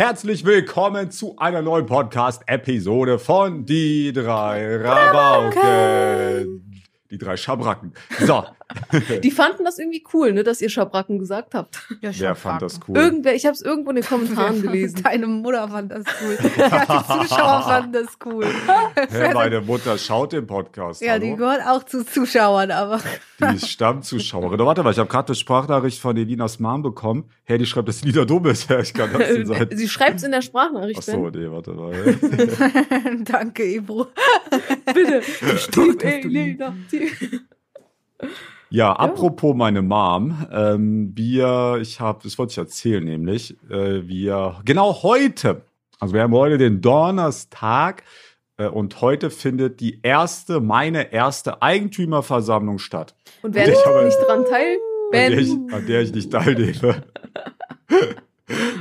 [0.00, 6.72] Herzlich willkommen zu einer neuen Podcast-Episode von Die drei Rabauken.
[7.10, 7.92] Die drei Schabracken.
[8.18, 8.46] So.
[9.22, 11.78] Die fanden das irgendwie cool, ne, dass ihr Schabracken gesagt habt.
[12.00, 12.96] Ja, Wer fand das cool?
[12.96, 15.02] Irgendwer, ich habe es irgendwo in den Kommentaren gelesen.
[15.02, 16.38] Deine Mutter fand das cool.
[16.56, 18.46] Ja, die Zuschauer fanden das cool.
[19.12, 21.00] Ja, meine Mutter schaut den Podcast.
[21.00, 21.24] Ja, hallo?
[21.24, 23.00] die gehört auch zu Zuschauern, aber.
[23.40, 24.58] Die ist Stammzuschauerin.
[24.60, 27.30] Warte mal, ich habe gerade eine Sprachnachricht von Elinas Mom bekommen.
[27.44, 28.68] Hey, die schreibt, dass Lina dumm ist.
[28.70, 29.68] Ja, ich kann das nicht sein.
[29.72, 31.00] Sie schreibt es in der Sprachnachricht.
[31.00, 31.92] Ach so, nee, warte mal.
[33.24, 34.06] Danke, Ebro.
[34.92, 35.22] Bitte.
[35.58, 36.74] Stimmt, Elena.
[38.72, 44.60] Ja, apropos meine Mom, ähm, wir, ich habe, das wollte ich erzählen, nämlich, äh, wir,
[44.64, 45.62] genau heute,
[45.98, 48.04] also wir haben heute den Donnerstag
[48.58, 53.16] äh, und heute findet die erste, meine erste Eigentümerversammlung statt.
[53.42, 54.76] Und wer Ich habe- nicht dran teil,
[55.06, 57.02] An der, ich, an der ich nicht teilnehme.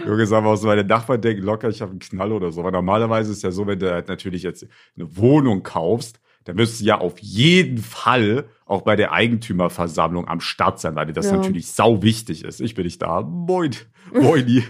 [0.05, 2.59] Junge, sagen wir aus, meine Nachbarn denken locker, ich habe einen Knall oder so.
[2.61, 6.79] Aber normalerweise ist es ja so, wenn du halt natürlich jetzt eine Wohnung kaufst, wirst
[6.81, 11.27] du ja auf jeden Fall auch bei der Eigentümerversammlung am Start sein, weil dir das
[11.27, 11.37] Ja.
[11.37, 12.59] natürlich sau wichtig ist.
[12.61, 13.21] Ich bin nicht da.
[13.21, 13.75] Moin.
[14.13, 14.63] Moini.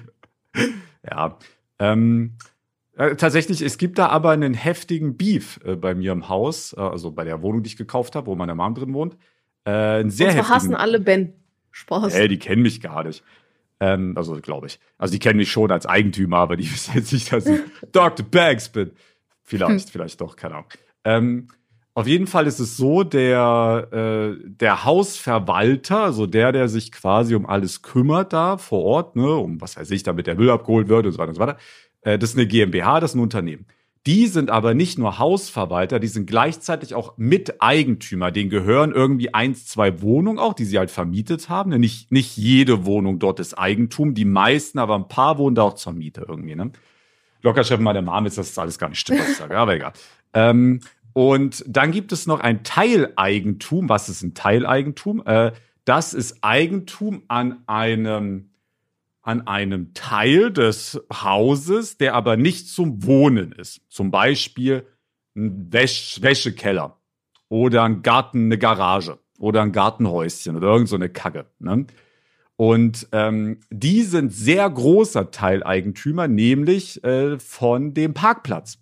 [1.10, 1.38] ja.
[1.80, 2.36] Ähm,
[2.98, 6.82] äh, tatsächlich, es gibt da aber einen heftigen Beef äh, bei mir im Haus, äh,
[6.82, 9.16] also bei der Wohnung, die ich gekauft habe, wo meine Mom drin wohnt.
[9.66, 11.34] Äh, einen sehr zwar heftigen hassen alle Ben.
[11.72, 12.14] Spaß.
[12.14, 13.24] Ey, die kennen mich gar nicht.
[13.80, 14.80] Ähm, also glaube ich.
[14.98, 17.62] Also die kennen mich schon als Eigentümer, aber die wissen jetzt nicht, dass ich
[17.92, 18.26] Dr.
[18.26, 18.92] Banks bin.
[19.44, 20.70] Vielleicht, vielleicht doch, keine Ahnung.
[21.06, 21.48] Ähm,
[22.00, 27.36] auf jeden Fall ist es so, der, äh, der Hausverwalter, also der, der sich quasi
[27.36, 30.88] um alles kümmert da vor Ort, ne, um was weiß ich, damit der Müll abgeholt
[30.88, 31.58] wird und so weiter und so weiter,
[32.04, 33.66] äh, das ist eine GmbH, das ist ein Unternehmen.
[34.06, 38.32] Die sind aber nicht nur Hausverwalter, die sind gleichzeitig auch Miteigentümer.
[38.32, 41.72] Denen gehören irgendwie eins, zwei Wohnungen auch, die sie halt vermietet haben.
[41.72, 45.76] Nicht, nicht jede Wohnung dort ist Eigentum, die meisten, aber ein paar wohnen da auch
[45.76, 46.56] zur Miete irgendwie.
[46.56, 46.72] Ne?
[47.42, 49.92] Lockerchef meiner Mom ist, dass das alles gar nicht stimmt, was ich sage, aber egal.
[50.34, 50.80] Ähm,
[51.14, 53.90] und dann gibt es noch ein Teileigentum.
[53.90, 55.26] Was ist ein Teileigentum?
[55.26, 55.52] Äh,
[55.86, 58.50] das ist Eigentum an einem
[59.22, 63.82] an einem Teil des Hauses, der aber nicht zum Wohnen ist.
[63.90, 64.88] Zum Beispiel
[65.36, 66.98] ein Wäsch Wäschekeller
[67.48, 71.46] oder ein Garten, eine Garage oder ein Gartenhäuschen oder irgend so Kacke.
[71.60, 71.86] Ne?
[72.56, 78.80] Und ähm, die sind sehr großer Teileigentümer, nämlich äh, von dem Parkplatz.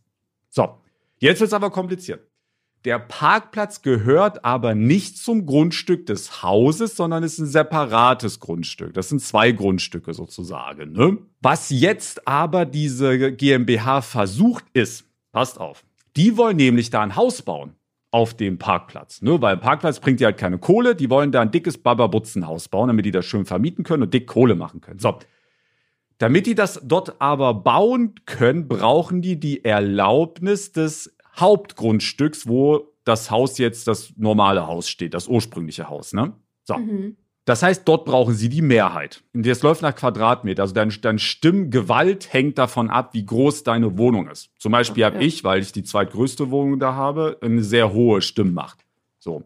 [0.49, 0.77] So,
[1.19, 2.21] jetzt wird's aber kompliziert.
[2.85, 8.93] Der Parkplatz gehört aber nicht zum Grundstück des Hauses, sondern ist ein separates Grundstück.
[8.93, 10.93] Das sind zwei Grundstücke sozusagen.
[10.93, 11.17] Ne?
[11.41, 15.83] Was jetzt aber diese GmbH versucht ist, passt auf,
[16.15, 17.75] die wollen nämlich da ein Haus bauen
[18.11, 19.21] auf dem Parkplatz.
[19.21, 19.41] Ne?
[19.41, 22.87] Weil ein Parkplatz bringt ja halt keine Kohle, die wollen da ein dickes Bababutzenhaus bauen,
[22.87, 24.99] damit die das schön vermieten können und dick Kohle machen können.
[24.99, 25.19] So.
[26.17, 33.29] Damit die das dort aber bauen können, brauchen die die Erlaubnis des Hauptgrundstücks, wo das
[33.31, 36.33] Haus jetzt das normale Haus steht, das ursprüngliche Haus, ne?
[36.63, 36.77] So.
[36.77, 37.17] Mhm.
[37.45, 39.23] Das heißt, dort brauchen sie die Mehrheit.
[39.33, 40.63] Und das läuft nach Quadratmeter.
[40.63, 44.49] Also dein, dein Stimmgewalt hängt davon ab, wie groß deine Wohnung ist.
[44.59, 45.21] Zum Beispiel habe Ja.
[45.21, 48.79] ich, weil ich die zweitgrößte Wohnung da habe, eine sehr hohe Stimmmacht.
[49.19, 49.43] So.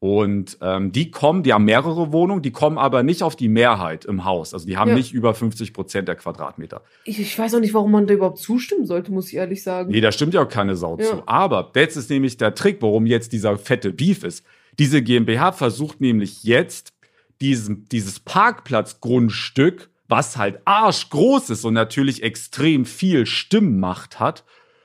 [0.00, 4.04] Und ähm, die kommen, die haben mehrere Wohnungen, die kommen aber nicht auf die Mehrheit
[4.04, 4.54] im Haus.
[4.54, 4.94] Also die haben Ja.
[4.94, 6.82] nicht über 50 Prozent der Quadratmeter.
[7.04, 9.90] Ich, ich weiß auch nicht, warum man da überhaupt zustimmen sollte, muss ich ehrlich sagen.
[9.90, 11.04] Nee, da stimmt ja auch keine Sau Ja.
[11.04, 11.22] zu.
[11.26, 14.44] Aber jetzt ist nämlich der Trick, warum jetzt dieser fette Beef ist.
[14.78, 16.92] Diese GmbH versucht nämlich jetzt,
[17.40, 24.44] diesen, dieses Parkplatzgrundstück, was halt arschgroß ist und natürlich extrem viel Stimmmacht hat,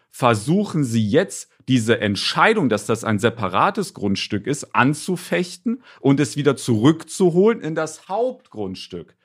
[0.10, 6.56] versuchen sie jetzt diese Entscheidung, dass das ein separates Grundstück ist, anzufechten und es wieder
[6.56, 9.16] zurückzuholen in das Hauptgrundstück.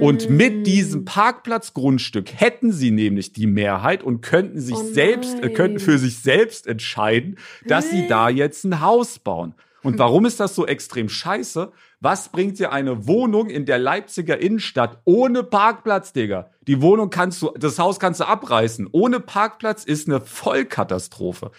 [0.00, 5.50] Und mit diesem Parkplatzgrundstück hätten sie nämlich die Mehrheit und könnten sich Oh selbst, äh,
[5.50, 9.54] könnten für sich selbst entscheiden, dass sie da jetzt ein Haus bauen.
[9.82, 11.72] Und warum ist das so extrem scheiße?
[12.00, 16.50] Was bringt dir eine Wohnung in der Leipziger Innenstadt ohne Parkplatz, Digga?
[16.66, 18.86] Die Wohnung kannst du, das Haus kannst du abreißen.
[18.92, 21.52] Ohne Parkplatz ist eine Vollkatastrophe.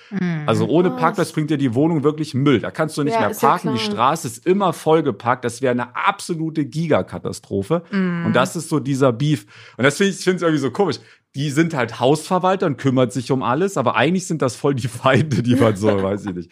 [0.46, 1.00] Also ohne Krass.
[1.02, 2.60] Parkplatz bringt dir die Wohnung wirklich Müll.
[2.60, 3.74] Da kannst du nicht Ja, mehr ist ja parken.
[3.74, 3.80] die.
[3.80, 5.44] Straße ist immer vollgeparkt.
[5.44, 7.84] Das wäre eine absolute Gigakatastrophe.
[7.92, 9.48] Und das ist so dieser Beef.
[9.78, 10.98] Und das finde ich, ich finde es irgendwie so komisch.
[11.36, 14.88] Die sind halt Hausverwalter und kümmert sich um alles, aber eigentlich sind das voll die
[14.88, 16.52] Feinde, die man so, weiß ich nicht.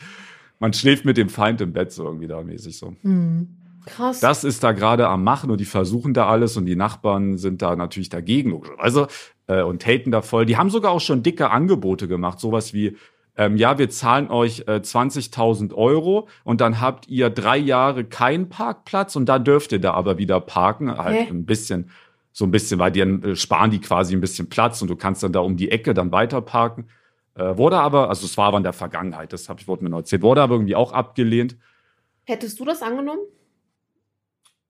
[0.60, 2.96] Man schläft mit dem Feind im Bett so irgendwie da mäßig so.
[3.86, 4.20] Krass.
[4.20, 7.62] Das ist da gerade am Machen und die versuchen da alles und die Nachbarn sind
[7.62, 8.52] da natürlich dagegen.
[8.52, 9.08] logischerweise,
[9.48, 10.46] äh, und haten da voll.
[10.46, 12.98] Die haben sogar auch schon dicke Angebote gemacht, sowas wie
[13.38, 18.48] ähm, ja, wir zahlen euch äh, 20.000 Euro und dann habt ihr drei Jahre keinen
[18.48, 20.98] Parkplatz und da dürft ihr da aber wieder parken.
[20.98, 21.30] Halt Hä?
[21.30, 21.92] ein bisschen
[22.32, 24.96] So ein bisschen, weil die dann äh, sparen die quasi ein bisschen Platz und du
[24.96, 26.88] kannst dann da um die Ecke dann weiter parken.
[27.36, 29.90] Äh, wurde aber, also es war aber in der Vergangenheit, das hab ich, wurde mir
[29.90, 31.58] noch erzählt, wurde aber irgendwie auch abgelehnt.
[32.24, 33.20] Hättest du das angenommen?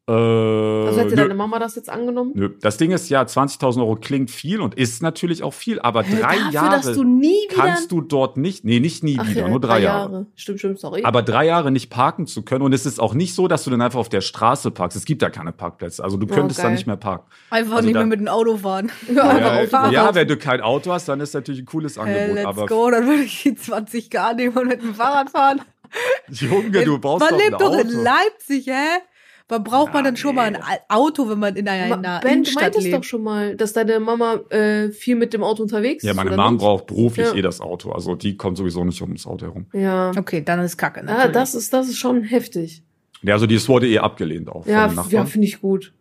[0.08, 1.16] Äh, Also hätte nö.
[1.16, 2.32] deine Mama das jetzt angenommen?
[2.36, 2.50] Nö.
[2.62, 6.18] Das Ding ist ja, 20.000 Euro klingt viel und ist natürlich auch viel, aber Hä,
[6.22, 7.56] drei Dafür, Jahre dass du nie wieder.
[7.64, 10.28] kannst du dort nicht, nee, nicht nie Ach wieder, ja, nur drei, Jahre.
[10.36, 11.02] Stimmt, stimmt, sorry.
[11.04, 13.72] Aber drei Jahre nicht parken zu können und es ist auch nicht so, dass du
[13.72, 14.96] dann einfach auf der Straße parkst.
[14.96, 16.74] Es gibt da keine Parkplätze, also du Oh, könntest da geil.
[16.74, 17.26] nicht mehr parken.
[17.50, 18.92] Einfach Also nicht da- mehr mit dem Auto fahren.
[19.12, 19.92] ja, einfach Ja, Fahrrad.
[19.94, 22.36] ja, wenn du kein Auto hast, dann ist natürlich ein cooles Äh, Angebot.
[22.36, 25.62] let's aber go, dann würde ich die 20k nehmen und mit dem Fahrrad fahren.
[26.30, 29.00] Junge, du brauchst man doch lebt doch in Leipzig, hä?
[29.48, 30.58] Man braucht man Ja, dann schon mal ein
[30.90, 32.98] Auto, wenn man in einer, in Ma- einer ben, du Innenstadt meintest lebt.
[32.98, 36.08] doch schon mal, dass deine Mama äh, viel mit dem Auto unterwegs ist.
[36.08, 36.58] Ja, meine nicht?
[36.58, 37.36] braucht beruflich Ja.
[37.36, 37.92] eh das Auto.
[37.92, 39.68] Also die kommt sowieso nicht ums Auto herum.
[39.72, 40.12] Ja.
[40.18, 41.02] Okay, dann ist Kacke.
[41.02, 41.32] Ah, Natürlich.
[41.34, 42.82] das ist, das ist schon heftig.
[43.22, 45.94] Ja, also das wurde eh abgelehnt auch Ja, ja finde ich gut.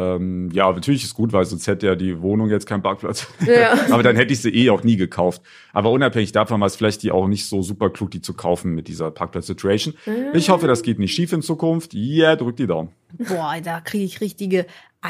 [0.00, 3.26] Ähm, ja, natürlich ist gut, weil sonst hätte ja die Wohnung jetzt keinen Parkplatz.
[3.46, 3.74] Ja.
[3.90, 5.42] Aber dann hätte ich sie eh auch nie gekauft.
[5.72, 8.74] Aber unabhängig davon war es vielleicht die auch nicht so super klug, die zu kaufen
[8.74, 9.94] mit dieser Parkplatz-Situation.
[10.32, 11.92] Ich hoffe, das geht nicht schief in Zukunft.
[11.92, 12.90] Ja, yeah, drück die Daumen.
[13.18, 14.66] Boah, da kriege ich richtige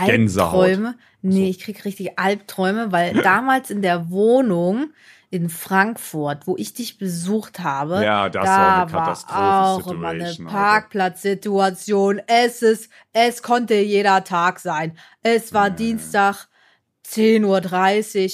[0.06, 0.64] Gänsehaut.
[0.64, 0.94] Albträume.
[1.22, 4.90] Nee, ich kriege richtige Albträume, weil damals in der Wohnung
[5.30, 10.08] in Frankfurt, wo ich dich besucht habe, Ja, das da war eine war auch immer
[10.08, 10.46] eine Katastrophensituation.
[10.48, 12.20] Parkplatzsituation.
[12.26, 14.98] Es ist, es konnte jeder Tag sein.
[15.22, 16.48] Es war Dienstag,
[17.06, 17.44] 10.30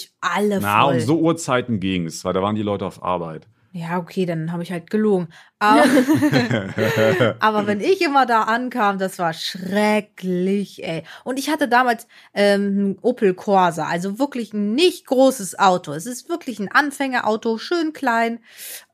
[0.05, 0.95] Uhr, alle Na, voll.
[0.95, 3.47] um so Uhrzeiten ging es, weil da waren die Leute auf Arbeit.
[3.77, 5.29] Ja, okay, dann habe ich halt gelogen.
[5.59, 5.85] Aber,
[7.41, 11.03] aber wenn ich immer da ankam, das war schrecklich, ey.
[11.25, 15.93] Und ich hatte damals ähm, ein Opel Corsa, also wirklich ein nicht großes Auto.
[15.93, 18.41] Es ist wirklich ein Anfängerauto, schön klein.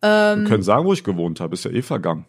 [0.02, 2.26] Ähm, Wir können sagen, wo ich gewohnt habe, ist ja eh vergangen.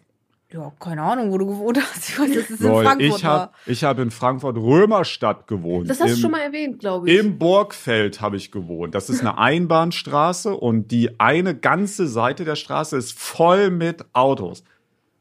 [0.54, 2.08] Ja, keine Ahnung, wo du gewohnt hast.
[2.10, 3.18] Ich weiß, das ist in Leute, Frankfurt.
[3.18, 5.90] ich habe ich hab in Frankfurt Römerstadt gewohnt.
[5.90, 7.18] Das hast Im- du schon mal erwähnt, glaube ich.
[7.18, 8.94] Im Burgfeld habe ich gewohnt.
[8.94, 14.62] Das ist eine Einbahnstraße und die eine ganze Seite der Straße ist voll mit Autos.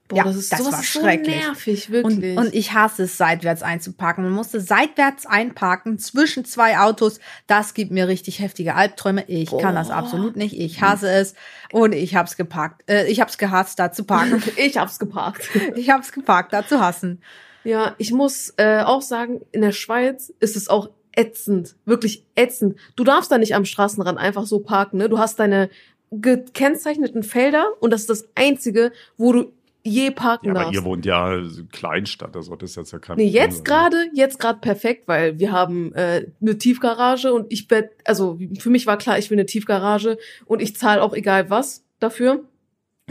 [0.10, 1.36] Boah, Ja, das ist, das sowas war ist so schrecklich.
[1.38, 2.38] nervig, Und, wirklich.
[2.38, 4.24] und ich hasse es, seitwärts einzuparken.
[4.24, 7.20] Man musste seitwärts einparken zwischen zwei Autos.
[7.48, 9.24] Das gibt mir richtig heftige Albträume.
[9.28, 9.96] Ich kann das Boah.
[9.96, 10.60] absolut nicht.
[10.60, 11.36] Ich hasse es.
[11.72, 12.84] Und ich hab's geparkt.
[12.90, 14.44] Äh, ich hab's gehasst, da zu parken.
[14.58, 15.50] ich hab's geparkt.
[15.76, 17.22] ich hab's geparkt, da zu hassen.
[17.64, 22.76] Ja, ich muss äh, auch sagen, in der Schweiz ist es auch ätzend, wirklich ätzend.
[22.98, 25.08] Du darfst da nicht am Straßenrand einfach so parken, ne?
[25.08, 25.70] Du hast deine
[26.12, 29.52] gekennzeichneten Felder und das ist das einzige, wo du
[29.84, 30.74] je parken Ja, aber darfst.
[30.76, 31.42] ihr wohnt ja
[31.72, 33.64] Kleinstadt, also das ist jetzt ja kein Nee, Problem jetzt sein.
[33.66, 38.70] gerade, jetzt gerade perfekt, weil wir haben äh, eine Tiefgarage und ich werd, also für
[38.70, 42.44] mich war klar, ich will eine Tiefgarage und ich zahle auch egal was dafür.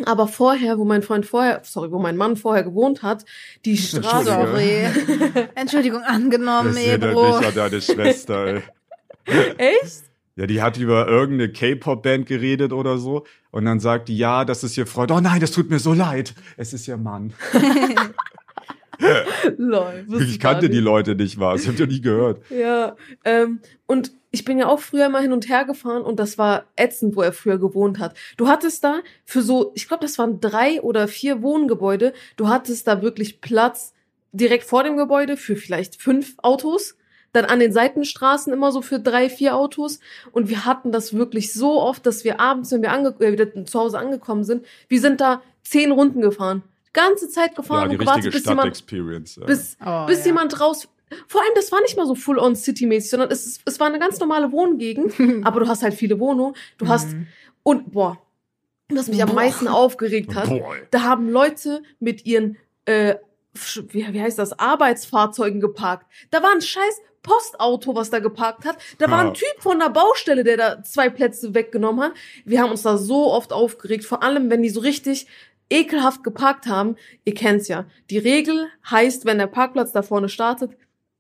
[0.07, 3.27] Aber vorher, wo mein Freund vorher, sorry, wo mein Mann vorher gewohnt hat,
[3.67, 4.25] die Straße.
[4.25, 4.87] Sorry.
[5.55, 7.39] Entschuldigung, angenommen, Das Ebro.
[7.39, 8.63] mich an deine Schwester, ey.
[9.59, 10.05] Echt?
[10.37, 13.25] Ja, die hat über irgendeine K-Pop-Band geredet oder so.
[13.51, 15.11] Und dann sagt die, ja, das ist ihr Freund.
[15.11, 16.35] Oh nein, das tut mir so leid.
[16.57, 17.35] Es ist ihr Mann.
[19.57, 20.07] Lol.
[20.21, 20.79] Ich kannte die.
[20.79, 21.63] Leute nicht was.
[21.63, 22.43] Ich habe ja nie gehört.
[22.51, 26.39] Ja, ähm, und ich bin ja auch früher mal hin und her gefahren und das
[26.39, 28.17] war ätzend, wo er früher gewohnt hat.
[28.37, 32.87] Du hattest da für so, ich glaube, das waren drei oder vier Wohngebäude, du hattest
[32.87, 33.95] da wirklich Platz
[34.33, 36.97] direkt vor dem Gebäude für vielleicht fünf Autos,
[37.33, 40.01] dann an den Seitenstraßen immer so für drei, vier Autos
[40.33, 43.65] und wir hatten das wirklich so oft, dass wir abends, wenn wir ange äh, wieder
[43.65, 46.63] zu Hause angekommen sind, wir sind da zehn Runden gefahren.
[46.93, 49.47] Ganze Zeit gefahren Ja, die und gewartet, bis jemand ja.
[49.47, 50.27] bis, Oh, bis ja.
[50.27, 50.89] jemand raus.
[51.27, 53.99] Vor allem, das war nicht mal so full-on City-mäßig, sondern es, ist- es war eine
[53.99, 55.15] ganz normale Wohngegend,
[55.47, 56.55] aber du hast halt viele Wohnungen.
[56.79, 57.27] Du hast, Mhm.
[57.63, 58.19] und boah,
[58.91, 59.37] was mich am Boah.
[59.37, 60.75] meisten aufgeregt hat, Boah.
[60.91, 63.15] da haben Leute mit ihren, äh,
[63.89, 66.07] wie, wie heißt das, Arbeitsfahrzeugen geparkt.
[66.31, 68.77] Da war ein scheiß Postauto, was da geparkt hat.
[68.99, 69.29] Da war Ja.
[69.29, 72.13] ein Typ von der Baustelle, der da zwei Plätze weggenommen hat.
[72.45, 75.27] Wir haben uns da so oft aufgeregt, vor allem, wenn die so richtig
[75.71, 76.97] ekelhaft geparkt haben.
[77.25, 77.87] Ihr kennt's ja.
[78.11, 80.73] Die Regel heißt, wenn der Parkplatz da vorne startet,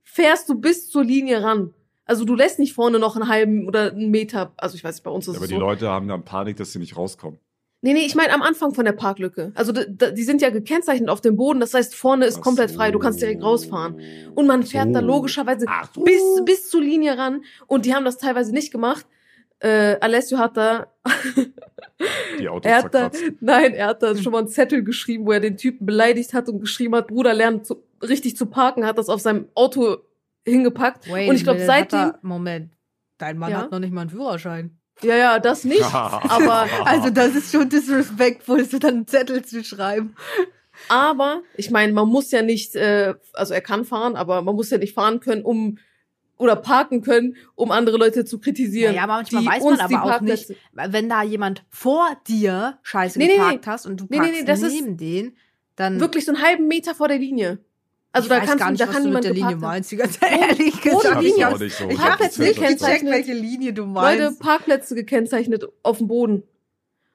[0.02, 1.72] fährst du bis zur Linie ran.
[2.04, 5.04] Also du lässt nicht vorne noch einen halben oder einen Meter, also ich weiß nicht,
[5.04, 5.60] bei uns ist Aber es die so.
[5.60, 7.38] Leute haben dann Panik, dass sie nicht rauskommen.
[7.84, 9.50] Nee, nee, ich meine am Anfang von der Parklücke.
[9.56, 12.76] Also die sind ja gekennzeichnet auf dem Boden, das heißt vorne ist Ach komplett so.
[12.76, 14.00] frei, du kannst direkt rausfahren.
[14.36, 15.06] Und man fährt da So.
[15.06, 16.02] logischerweise Ach so.
[16.04, 19.04] bis, bis zur Linie ran und die haben das teilweise nicht gemacht.
[19.58, 20.86] Äh, Alessio hat da,
[22.38, 23.22] Die Autos er hat da, zerkratzt.
[23.40, 26.48] nein, er hat da schon mal einen Zettel geschrieben, wo er den Typen beleidigt hat
[26.48, 29.98] und geschrieben hat, Bruder, lern zu, richtig zu parken, hat das auf seinem Auto
[30.44, 31.08] hingepackt.
[31.10, 32.72] Wait und ich glaube, seitdem, er- Moment,
[33.18, 33.58] dein Mann Ja?
[33.62, 34.78] hat noch nicht mal einen Führerschein.
[35.02, 39.64] Ja, ja, das nicht, aber Also das ist schon disrespectful, so dann einen Zettel zu
[39.64, 40.14] schreiben.
[40.88, 44.70] Aber ich meine, man muss ja nicht, äh, also er kann fahren, aber man muss
[44.70, 45.78] ja nicht fahren können, um
[46.38, 48.94] oder parken können, um andere Leute zu kritisieren.
[48.94, 53.26] Ja, manchmal die weiß man aber auch nicht, wenn da jemand vor dir Scheiße Nee,
[53.26, 53.72] nee, geparkt nee.
[53.72, 55.36] hast und du Nee, nee, parkst nee, das ist neben den,
[55.76, 57.58] dann Wirklich so einen halben Meter vor der Linie.
[58.14, 59.96] Also ich da kannst gar du, nicht, da was kann du mit der Linie meinst,
[59.96, 61.22] ganz ehrlich ohne gesagt.
[61.22, 61.66] Linie.
[61.66, 63.12] Ich so ich hab hab jetzt nicht gecheckt, gekennzeichnet.
[63.12, 64.40] welche Linie du Leute, meinst.
[64.40, 66.42] Parkplätze gekennzeichnet auf dem Boden.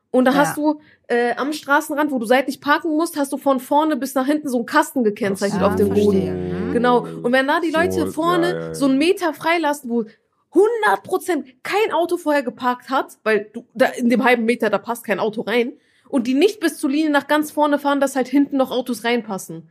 [0.09, 0.37] Und da Ja.
[0.37, 4.15] hast du äh, am Straßenrand, wo du seitlich parken musst, hast du von vorne bis
[4.15, 6.05] nach hinten so einen Kasten gekennzeichnet Ah, auf dem verstehe.
[6.05, 6.69] Boden.
[6.69, 6.73] Mhm.
[6.73, 6.99] Genau.
[7.01, 8.73] Und wenn da die Leute So, vorne ja, ja, ja.
[8.75, 10.05] so einen Meter freilassen, wo
[10.53, 14.79] 100 Prozent kein Auto vorher geparkt hat, weil du, da in dem halben Meter, da
[14.79, 15.73] passt kein Auto rein,
[16.09, 19.03] und die nicht bis zur Linie nach ganz vorne fahren, dass halt hinten noch Autos
[19.03, 19.69] reinpassen.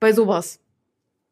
[0.00, 0.60] Bei sowas.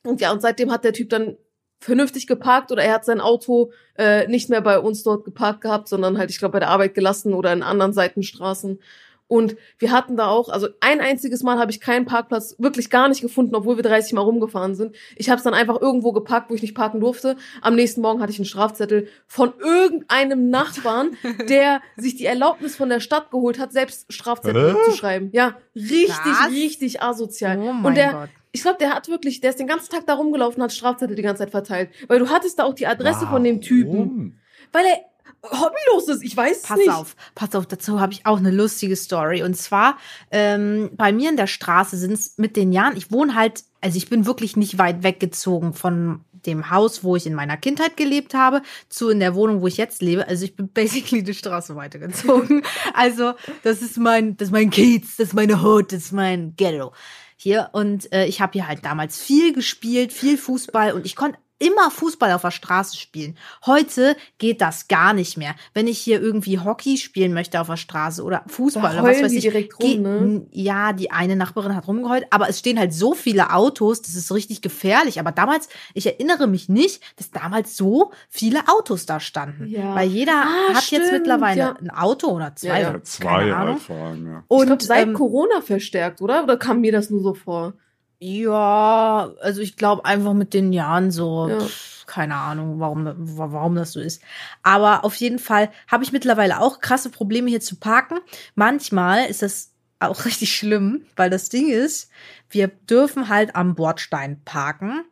[0.04, 1.36] Und ja, und seitdem hat der Typ dann
[1.78, 5.88] vernünftig geparkt oder er hat sein Auto äh, nicht mehr bei uns dort geparkt gehabt,
[5.88, 8.80] sondern halt, ich glaube, bei der Arbeit gelassen oder in anderen Seitenstraßen.
[9.28, 13.08] Und wir hatten da auch, also ein einziges Mal habe ich keinen Parkplatz wirklich gar
[13.08, 14.94] nicht gefunden, obwohl wir 30 Mal rumgefahren sind.
[15.16, 17.36] Ich habe es dann einfach irgendwo geparkt, wo ich nicht parken durfte.
[17.60, 21.16] Am nächsten Morgen hatte ich einen Strafzettel von irgendeinem Nachbarn,
[21.48, 25.30] der sich die Erlaubnis von der Stadt geholt hat, selbst Strafzettel zu schreiben.
[25.32, 26.50] Ja, richtig, Was?
[26.50, 27.58] richtig asozial.
[27.58, 28.28] Oh mein Und der, Gott.
[28.52, 31.22] ich glaube, der hat wirklich, der ist den ganzen Tag da rumgelaufen, hat Strafzettel die
[31.22, 31.90] ganze Zeit verteilt.
[32.06, 33.92] Weil du hattest da auch die Adresse von dem Typen.
[33.92, 34.38] Warum?
[34.72, 35.00] Weil er
[35.50, 36.90] hobbylos ist, ich weiß Pass nicht.
[36.90, 39.42] auf, pass auf, dazu habe ich auch eine lustige Story.
[39.42, 39.98] Und zwar,
[40.30, 43.96] ähm, bei mir in der Straße sind es mit den Jahren, ich wohne halt, also
[43.96, 48.34] ich bin wirklich nicht weit weggezogen von dem Haus, wo ich in meiner Kindheit gelebt
[48.34, 50.26] habe, zu in der Wohnung, wo ich jetzt lebe.
[50.26, 52.62] Also ich bin basically die Straße weitergezogen.
[52.94, 56.54] also das ist mein, das ist mein Kiez, das ist meine Hood, das ist mein
[56.56, 56.92] Ghetto
[57.36, 57.70] hier.
[57.72, 61.90] Und äh, ich habe hier halt damals viel gespielt, viel Fußball und ich konnte immer
[61.90, 63.36] Fußball auf der Straße spielen.
[63.64, 65.54] Heute geht das gar nicht mehr.
[65.74, 69.22] Wenn ich hier irgendwie Hockey spielen möchte auf der Straße oder Fußball Da oder was
[69.22, 69.42] weiß die ich.
[69.44, 70.46] direkt rum, ne?
[70.50, 74.32] Ja, die eine Nachbarin hat rumgeheult, aber es stehen halt so viele Autos, das ist
[74.32, 75.18] richtig gefährlich.
[75.20, 79.66] Aber damals, ich erinnere mich nicht, dass damals so viele Autos da standen.
[79.68, 79.94] Ja.
[79.94, 81.76] Weil jeder Ah, hat stimmt, jetzt mittlerweile ja.
[81.80, 82.68] ein Auto oder zwei.
[82.68, 82.88] Ja, ja.
[82.90, 83.74] oder Ja, zwei keine Ahnung.
[83.74, 84.38] halt vor allem, ja.
[84.40, 86.42] ich Und glaub, seit ähm, Corona verstärkt, oder?
[86.44, 87.74] Oder kam mir das nur so vor?
[88.18, 91.58] Ja, also ich glaube einfach mit den Jahren so, Ja.
[91.60, 94.22] pf, keine Ahnung, warum, wa- warum das so ist.
[94.62, 98.18] Aber auf jeden Fall habe ich mittlerweile auch krasse Probleme hier zu parken.
[98.54, 102.10] Manchmal ist das auch richtig schlimm, weil das Ding ist,
[102.48, 105.04] wir dürfen halt am Bordstein parken,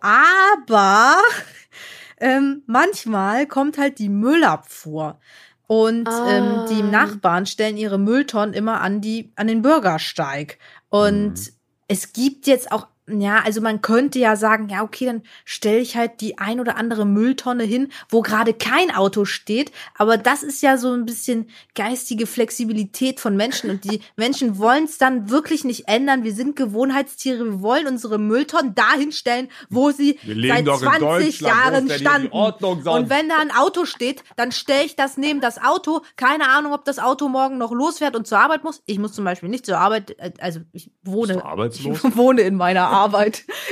[0.00, 1.16] aber
[2.20, 5.18] ähm, manchmal kommt halt die Müllabfuhr.
[5.66, 6.64] Und ähm, Ah.
[6.66, 10.58] die Nachbarn stellen ihre Mülltonnen immer an die an den Bürgersteig.
[10.88, 11.52] Und Mhm.
[11.88, 15.96] Es gibt jetzt auch, ja, also man könnte ja sagen, ja, okay, dann stelle ich
[15.96, 19.72] halt die ein oder andere Mülltonne hin, wo gerade kein Auto steht.
[19.96, 23.70] Aber das ist ja so ein bisschen geistige Flexibilität von Menschen.
[23.70, 26.24] Und die Menschen wollen es dann wirklich nicht ändern.
[26.24, 27.44] Wir sind Gewohnheitstiere.
[27.44, 31.02] Wir wollen unsere Mülltonnen dahin stellen, wo sie seit doch in 20 Deutschland.
[31.02, 32.28] Wo ist Jahren standen.
[32.28, 36.02] Und wenn da ein Auto steht, dann stelle ich das neben das Auto.
[36.16, 38.82] Keine Ahnung, ob das Auto morgen noch losfährt und zur Arbeit muss.
[38.86, 41.84] Ich muss zum Beispiel nicht zur Arbeit, äh, also ich wohne, ich
[42.16, 42.97] wohne in meiner Arbeit.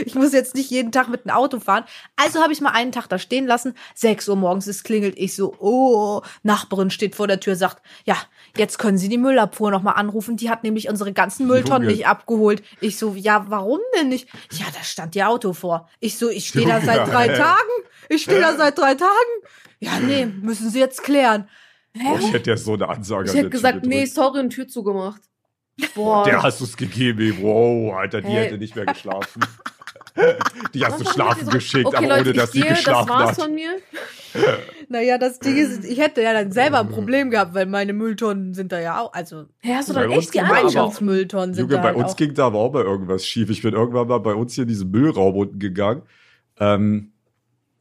[0.05, 1.85] Ich muss jetzt nicht jeden Tag mit einem Auto fahren.
[2.17, 3.75] Also habe ich mal einen Tag da stehen lassen.
[3.95, 5.17] 6 Uhr morgens, es klingelt.
[5.19, 8.17] Ich so, oh, Nachbarin steht vor der Tür, sagt, ja,
[8.57, 10.37] jetzt können Sie die Müllabfuhr noch mal anrufen.
[10.37, 12.63] Die hat nämlich unsere ganzen Mülltonnen nicht abgeholt.
[12.81, 14.29] Ich so, ja, warum denn nicht?
[14.53, 15.89] Ja, da stand Ihr Auto vor.
[16.01, 17.27] Ich so, ich stehe da seit drei.
[17.37, 17.71] Tagen.
[18.09, 19.11] Ich stehe da seit drei Tagen.
[19.79, 21.49] Ja, nee, müssen Sie jetzt klären.
[21.93, 25.23] Boah, ich hätte ja so eine Ansage Ich hätte gesagt, nee, sorry, und Tür zugemacht.
[25.95, 26.25] Boah.
[26.25, 27.35] Der hast du es gegeben, ey.
[27.43, 28.45] wow, Alter, die Hey.
[28.47, 29.43] hätte nicht mehr geschlafen.
[30.75, 33.37] die hast du schlafen geschickt, okay, aber Leute, ohne dass sie geschlafen das war's hat.
[33.45, 33.77] von mir.
[34.89, 38.55] Naja, das Ding ist, ich hätte ja dann selber ein Problem gehabt, weil meine Mülltonnen
[38.55, 40.39] sind da ja auch, also Hä, hast du Bei dann uns echt die?
[40.39, 42.17] Gemeinschaftsmülltonnen sind Junge, da bei halt uns auch.
[42.17, 43.51] ging da aber auch mal irgendwas schief.
[43.51, 46.03] Ich bin irgendwann mal bei uns hier in diesen Müllraum unten gegangen.
[46.59, 47.13] Ähm,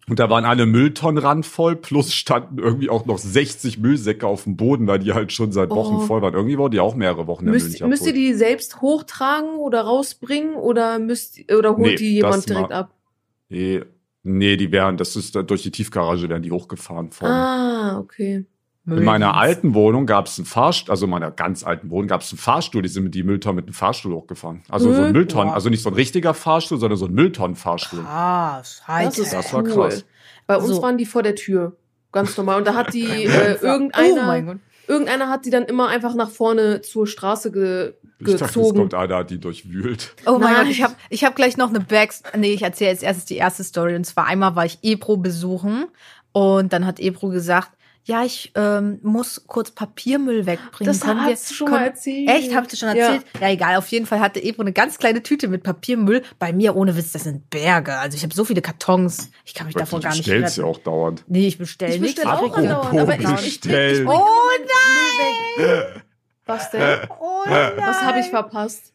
[0.10, 4.56] und da waren alle Mülltonnen randvoll, plus standen irgendwie auch noch 60 Müllsäcke auf dem
[4.56, 6.00] Boden, weil die halt schon seit Wochen Oh.
[6.00, 6.34] voll waren.
[6.34, 9.82] Irgendwie waren die auch mehrere Wochen der Müll Müsst, müsst ihr die selbst hochtragen oder
[9.82, 12.94] rausbringen oder müsst oder holt Nee, die jemand direkt ab?
[13.50, 13.82] Nee,
[14.24, 17.28] nee, die wären, das ist durch die Tiefgarage werden die hochgefahren von.
[17.28, 18.46] Ah, okay.
[18.88, 22.22] In meiner alten Wohnung gab es einen Fahrstuhl, also in meiner ganz alten Wohnung gab
[22.22, 24.62] es einen Fahrstuhl, die sind mit die Mülltonnen mit einem Fahrstuhl hochgefahren.
[24.70, 25.54] Also so ein Äh, Mülltonnen, boah.
[25.56, 28.04] also nicht so ein richtiger Fahrstuhl, sondern so ein Mülltonnenfahrstuhl.
[28.04, 29.72] Krass, Das ist Das war cool.
[29.74, 30.06] krass.
[30.46, 30.82] Bei uns So.
[30.84, 31.76] waren die vor der Tür.
[32.12, 32.60] Ganz normal.
[32.60, 34.58] Und da hat die äh, irgendeiner, Oh mein Gott.
[34.88, 38.78] irgendeiner hat die dann immer einfach nach vorne zur Straße ge Ich dachte, es gezogen.
[38.78, 40.14] kommt einer, die durchwühlt.
[40.28, 40.56] Oh mein Nein.
[40.58, 42.22] Gott, ich habe ich hab gleich noch eine Bags.
[42.38, 43.96] Nee, ich erzähle jetzt erstes die erste Story.
[43.96, 45.86] Und zwar einmal war ich Ebro besuchen
[46.34, 47.72] und dann hat Ebro gesagt,
[48.08, 50.86] ja, ich ähm, muss kurz Papiermüll wegbringen.
[50.94, 52.30] Das Können hast du schon mal erzählt.
[52.30, 52.56] Echt?
[52.56, 53.08] Habt ihr schon Ja.
[53.08, 53.26] erzählt?
[53.42, 53.50] Ja.
[53.50, 53.76] egal.
[53.78, 56.22] Auf jeden Fall hatte Ebro eine ganz kleine Tüte mit Papiermüll.
[56.40, 57.98] Bei mir, ohne Witz, das sind Berge.
[57.98, 59.32] Also ich habe so viele Kartons.
[59.44, 60.76] Ich kann mich davor du gar nicht bestellst ja retten.
[60.80, 61.24] auch dauernd.
[61.28, 62.16] Nee, ich bestelle Ich nichts.
[62.22, 64.28] bestelle auch ja- andauernd, aber ich, ich, ich, ich, Oh
[65.58, 66.04] weg.
[66.46, 67.00] Was denn?
[67.20, 67.72] Oh nein.
[67.78, 68.94] Was habe ich verpasst?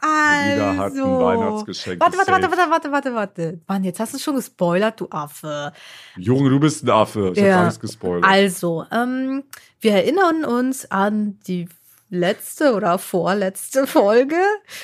[0.00, 1.20] Wieder hat ein Also.
[1.20, 2.00] Weihnachtsgeschenk.
[2.00, 3.60] Warte, warte, warte, warte, warte, warte, warte.
[3.66, 5.72] Mann, jetzt hast du schon gespoilert, du Affe.
[6.16, 7.32] Junge, du bist ein Affe.
[7.34, 7.54] Ich Ja.
[7.56, 8.24] hab alles gespoilert.
[8.24, 9.44] Also, ähm,
[9.80, 11.68] wir erinnern uns an die
[12.10, 14.36] letzte oder vorletzte Folge,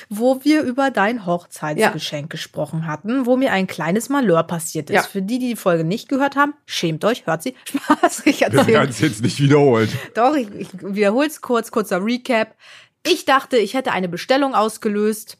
[0.09, 4.95] wo wir über dein Hochzeitsgeschenk gesprochen hatten, wo mir ein kleines Malheur passiert ist.
[4.95, 5.01] Ja.
[5.01, 7.55] Für die, die die Folge nicht gehört haben, schämt euch, hört sie.
[7.67, 8.67] Spaß, ich Wir erzähle.
[8.67, 9.89] werden es jetzt nicht wiederholen.
[10.13, 12.53] Doch, ich, ich wiederhole es kurz, kurzer Recap.
[13.05, 15.37] Ich dachte, ich hätte eine Bestellung ausgelöst.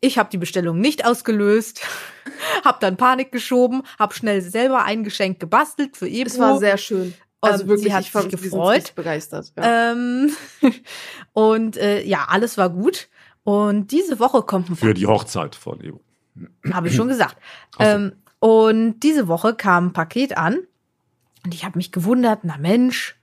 [0.00, 1.80] Ich habe die Bestellung nicht ausgelöst,
[2.64, 6.26] habe dann Panik geschoben, habe schnell selber ein Geschenk gebastelt für Ebro.
[6.26, 7.14] Es war sehr schön.
[7.40, 8.94] Also Ähm, wirklich, sie hat ich fand, sich gefreut.
[8.94, 9.52] begeistert.
[9.56, 9.92] Ja.
[9.92, 10.34] Ähm,
[11.32, 13.08] und äh, ja, alles war gut.
[13.44, 16.00] Und diese Woche kommt ein Für die Hochzeit von Evo.
[16.72, 17.36] habe ich schon gesagt.
[17.78, 17.84] So.
[17.84, 20.58] Ähm, und diese Woche kam ein Paket an
[21.44, 23.16] und ich habe mich gewundert, na Mensch,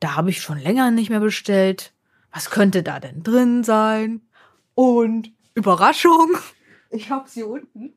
[0.00, 1.92] da habe ich schon länger nicht mehr bestellt.
[2.34, 4.20] Was könnte da denn drin sein?
[4.74, 6.36] Und Überraschung,
[6.90, 7.92] ich habe sie unten.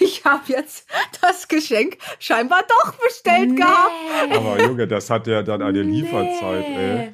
[0.00, 0.88] Ich habe jetzt
[1.20, 3.92] das Geschenk scheinbar doch bestellt gehabt.
[4.32, 7.12] Aber Junge, das hat ja dann eine Lieferzeit, ey.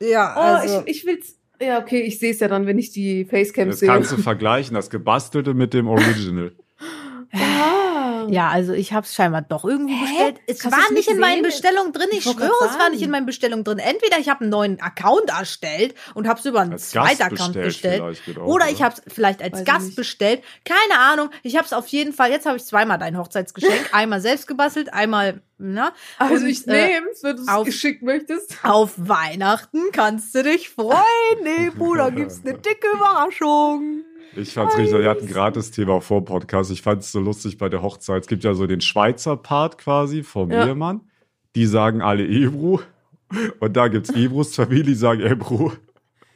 [0.00, 1.36] Ja, Oh, also ich, ich will's.
[1.60, 3.88] Ja, okay, ich sehe es ja dann, wenn ich die Facecam Das sehe.
[3.88, 6.52] kannst du vergleichen, das Gebastelte mit dem Original.
[8.28, 10.36] Ja, also ich habe es scheinbar doch irgendwie bestellt.
[10.46, 11.42] Es Hast war nicht nicht in meinen?
[11.42, 12.08] Bestellungen drin.
[12.12, 13.78] Ich, Ich schwöre, es war nicht in meinen Bestellungen drin.
[13.78, 18.02] Entweder ich habe einen neuen Account erstellt und habe es über einen zweiten Account bestellt
[18.02, 18.68] auch, Oder oder?
[18.70, 20.42] ich habe es vielleicht als Weiß Gast bestellt.
[20.64, 21.30] Keine Ahnung.
[21.42, 22.30] Ich habe es auf jeden Fall.
[22.30, 23.88] Jetzt habe ich zweimal dein Hochzeitsgeschenk.
[23.92, 25.92] einmal selbst gebastelt, einmal, na.
[26.18, 28.56] Also Und, ich äh, nehme es, wenn du auf- es geschickt möchtest.
[28.62, 30.98] Auf Weihnachten kannst du dich freuen.
[31.42, 34.02] Nee, Bruder, gibt's eine dicke Überraschung.
[34.36, 36.70] Ich fand's richtig, wir hatten gratis Thema vor Podcast.
[36.70, 38.22] Ich fand's so lustig bei der Hochzeit.
[38.22, 40.66] Es gibt ja so den Schweizer Part quasi vom Ja.
[40.66, 41.00] Ehemann.
[41.56, 42.78] Die sagen alle Ebru.
[43.58, 45.72] Und da gibt's Ebrus Familie, die sagen Ebru.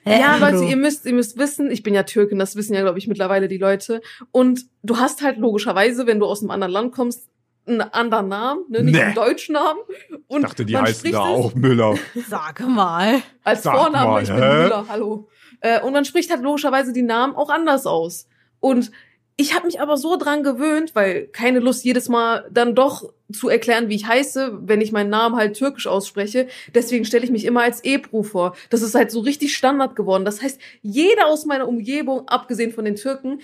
[0.04, 2.98] Ja, Leute, ihr müsst, ihr müsst wissen, ich bin ja Türkin, das wissen ja, glaube
[2.98, 4.02] ich, mittlerweile die Leute.
[4.32, 7.28] Und du hast halt logischerweise, wenn du aus einem anderen Land kommst,
[7.66, 8.82] einen anderen Namen, ne?
[8.82, 9.00] nicht Nee.
[9.02, 9.80] einen deutschen Namen.
[10.26, 11.94] Und Ich dachte, die man heißen spricht da auch Müller.
[12.28, 13.22] Sag mal.
[13.42, 14.38] Als Sag Vorname, mal, ich bin?
[14.38, 15.28] Müller, hallo.
[15.60, 18.28] Äh, und man spricht halt logischerweise die Namen auch anders aus.
[18.60, 18.90] Und
[19.36, 23.48] ich habe mich aber so dran gewöhnt, weil keine Lust jedes Mal dann doch zu
[23.48, 26.46] erklären, wie ich heiße, wenn ich meinen Namen halt türkisch ausspreche.
[26.72, 28.54] Deswegen stelle ich mich immer als Ebru vor.
[28.70, 30.24] Das ist halt so richtig Standard geworden.
[30.24, 33.40] Das heißt, jeder aus meiner Umgebung, abgesehen von den Türken,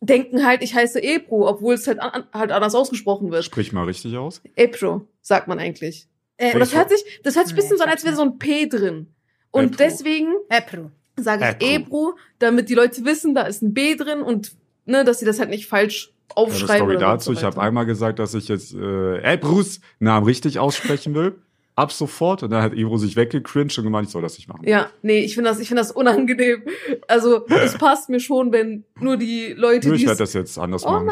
[0.00, 3.44] denken halt, ich heiße Ebru, obwohl es halt, an, halt anders ausgesprochen wird.
[3.44, 4.40] Sprich mal richtig aus.
[4.54, 6.06] Ebru, sagt man eigentlich.
[6.36, 8.22] Äh, Und das hört sich, das hört sich ein bisschen so an, als wäre so
[8.22, 9.08] ein P drin.
[9.50, 9.76] Und Ebru.
[9.78, 10.92] deswegen Äpfel.
[11.22, 12.08] Sage ich Ebru.
[12.10, 14.52] Ebru, damit die Leute wissen, da ist ein B drin und
[14.86, 16.76] ne, dass sie das halt nicht falsch aufschreiben.
[16.86, 17.26] Story oder dazu.
[17.26, 21.34] so Ich habe einmal gesagt, dass ich jetzt äh, Ebrus Namen richtig aussprechen will.
[21.74, 22.42] Ab sofort.
[22.42, 24.66] Und dann hat Ebru sich weggecringed und gemeint, ich soll das nicht machen.
[24.66, 26.62] Ja, nee, ich finde das, ich finde das unangenehm.
[27.06, 30.90] Also es passt mir schon, wenn nur die Leute, ich werde das jetzt anders Oh
[30.90, 31.06] machen.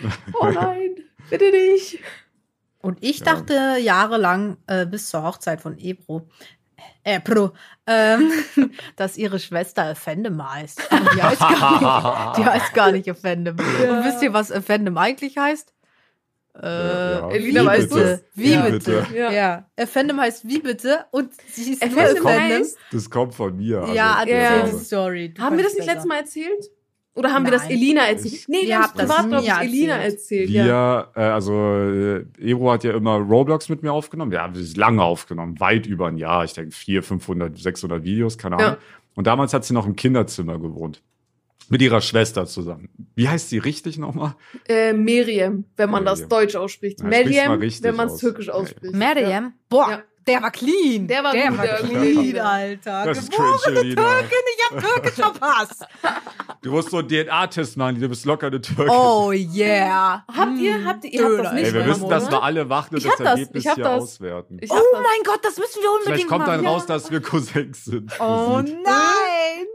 [0.00, 0.96] nein, oh nein,
[1.28, 1.98] bitte nicht.
[2.80, 3.26] Und ich Ja.
[3.26, 6.26] dachte jahrelang äh, bis zur Hochzeit von Ebro,
[7.04, 7.52] Ebro,
[7.86, 8.30] ähm,
[8.96, 10.80] dass ihre Schwester Effendem heißt.
[11.14, 13.56] Die heißt gar nicht, die heißt gar nicht Effendem.
[13.58, 13.90] Ja.
[13.98, 15.72] Und wisst ihr, was Effendem eigentlich heißt?
[16.60, 17.30] Äh, Ja, ja.
[17.30, 18.16] Elina, Wie weißt bitte?
[18.16, 18.24] du's?
[18.34, 18.68] Wie Ja.
[18.68, 19.06] bitte?
[19.14, 19.30] Ja.
[19.30, 19.70] Ja.
[19.76, 23.80] Effendem heißt wie bitte und sie ist Effendem heißt- Das kommt von mir.
[23.82, 24.66] Also, Ja, Ja.
[24.66, 25.32] Story.
[25.32, 26.66] Du Haben wir das nicht letztes Mal erzählt?
[27.20, 27.72] Oder haben wir das Nein.
[27.72, 28.48] Elina erzählt?
[28.48, 30.48] Nee, Ihr wir haben das privat, glaube ich, Elina erzählt.
[30.48, 31.08] Wir, ja.
[31.14, 34.32] äh, also äh, Ebro hat ja immer Roblox mit mir aufgenommen.
[34.32, 36.44] Ja, lange aufgenommen, weit über ein Jahr.
[36.44, 38.70] Ich denke 400, 500, 600 Videos, keine Ahnung.
[38.72, 38.78] Ja.
[39.16, 41.02] Und damals hat sie noch im Kinderzimmer gewohnt.
[41.68, 42.88] Mit ihrer Schwester zusammen.
[43.14, 44.34] Wie heißt sie richtig nochmal?
[44.66, 46.30] Äh, Miriam, wenn man das Miriam.
[46.30, 47.00] Deutsch ausspricht.
[47.00, 48.20] Ja, richtig wenn man es aus.
[48.20, 48.94] türkisch ausspricht.
[48.94, 49.52] Mariam?
[49.68, 50.02] Boah, Ja.
[50.30, 51.06] Der war clean.
[51.08, 52.38] Der war der gut, war clean, gut.
[52.38, 53.04] Alter.
[53.06, 54.02] Das ist Geborene cringe, Elina.
[54.02, 55.86] Türkin, ich hab Türkisch verpasst.
[56.62, 58.88] Du musst so einen DNA-Test machen, du bist locker eine Türkin.
[58.90, 60.24] Oh yeah.
[60.36, 62.32] Habt ihr, Mm, habt ihr, ihr habt das nicht Ey, wir mehr, müssen das oder?
[62.38, 64.02] mal alle machen und Ich das das, Ergebnis hier das.
[64.02, 64.60] auswerten.
[64.68, 66.74] Oh mein Gott, das müssen wir unbedingt Vielleicht kommt dann machen.
[66.74, 68.12] raus, dass wir Cousins sind.
[68.20, 69.66] Oh nein.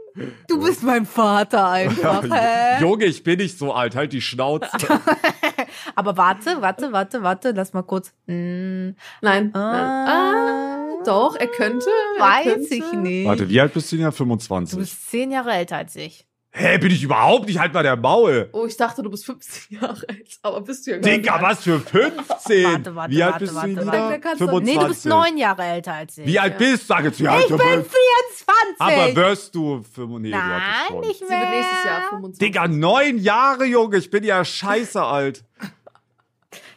[0.48, 2.22] Du bist mein Vater einfach.
[2.30, 2.80] hä?
[2.80, 4.68] Junge, ich bin nicht so alt, halt die Schnauze.
[5.94, 8.12] Aber warte, warte, warte, warte, lass mal kurz.
[8.26, 9.54] Mm, Nein.
[9.54, 10.04] Ah.
[10.08, 11.86] Ah, doch, er könnte.
[12.18, 12.74] Er weiß könnte.
[12.74, 13.26] ich nicht.
[13.26, 14.04] Warte, wie alt bist du denn?
[14.04, 14.78] Ja, Du 25.
[14.78, 16.26] bist zehn Jahre älter als ich.
[16.58, 17.58] Hä, bin ich überhaupt nicht?
[17.58, 18.48] Halt mal der Maul.
[18.52, 21.18] Oh, ich dachte, du bist 15 Jahre alt, aber bist du ja gar nicht.
[21.26, 22.64] Digga, was für 15?
[22.64, 24.20] Warte, warte, Wie alt warte, bist warte, du warte.
[24.20, 24.64] doch- 25.
[24.74, 26.26] Nee, du bist neun Jahre älter als ich.
[26.26, 26.86] Wie alt bist du?
[26.86, 27.90] Sag jetzt, wie alt Ich du bin bist.
[27.90, 28.76] 24.
[28.78, 30.22] Aber wirst du 25?
[30.22, 31.00] Nee, du Nein, schon.
[31.00, 31.40] nicht Sie mehr.
[31.40, 32.38] wird nächstes Jahr 25.
[32.46, 33.96] Digga, neun Jahre, Junge.
[33.98, 35.44] Ich bin ja scheiße alt.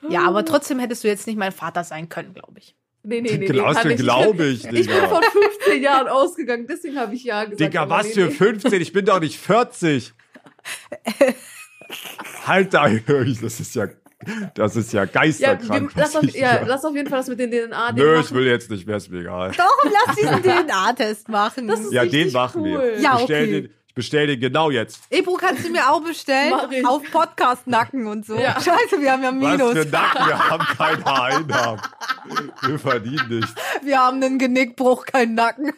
[0.10, 2.76] Ja, aber trotzdem hättest du jetzt nicht mein Vater sein können, glaube ich.
[3.10, 3.38] Nee, nee, nee.
[3.48, 4.00] Digga, nee was kann für ich.
[4.00, 5.08] glaube ich, Ich bin Digga.
[5.10, 7.60] von 15 Jahren ausgegangen, deswegen habe ich ja gesagt.
[7.60, 8.32] Digga, was nee, für nee.
[8.32, 8.82] 15?
[8.82, 10.14] Ich bin doch nicht 40.
[12.46, 12.88] halt da,
[13.42, 13.88] das ist ja,
[14.54, 15.96] das ist ja Ja, geisterkrank.
[15.96, 18.46] wir, lass, auf, ja, lass auf jeden Fall das mit den DNA Nö, ich will
[18.46, 19.52] jetzt nicht, wär's mir egal.
[19.58, 21.68] Doch, lass diesen DNA-Test machen.
[21.68, 22.78] Das ist Ja, den machen wir.
[22.80, 22.94] cool.
[22.98, 23.62] Ich Ja, okay.
[23.62, 25.02] den, ich bestell den genau jetzt.
[25.10, 26.54] Ebro, kannst du mir auch bestellen?
[26.86, 28.36] Auf Podcast-Nacken und so.
[28.36, 28.54] Ja.
[28.54, 29.74] Scheiße, wir haben ja Was Minus.
[29.74, 31.82] für Nacken, wir haben keine Einnahmen.
[32.62, 33.56] Wir verdienen nichts.
[33.82, 35.74] Wir haben einen Genickbruch, keinen Nacken.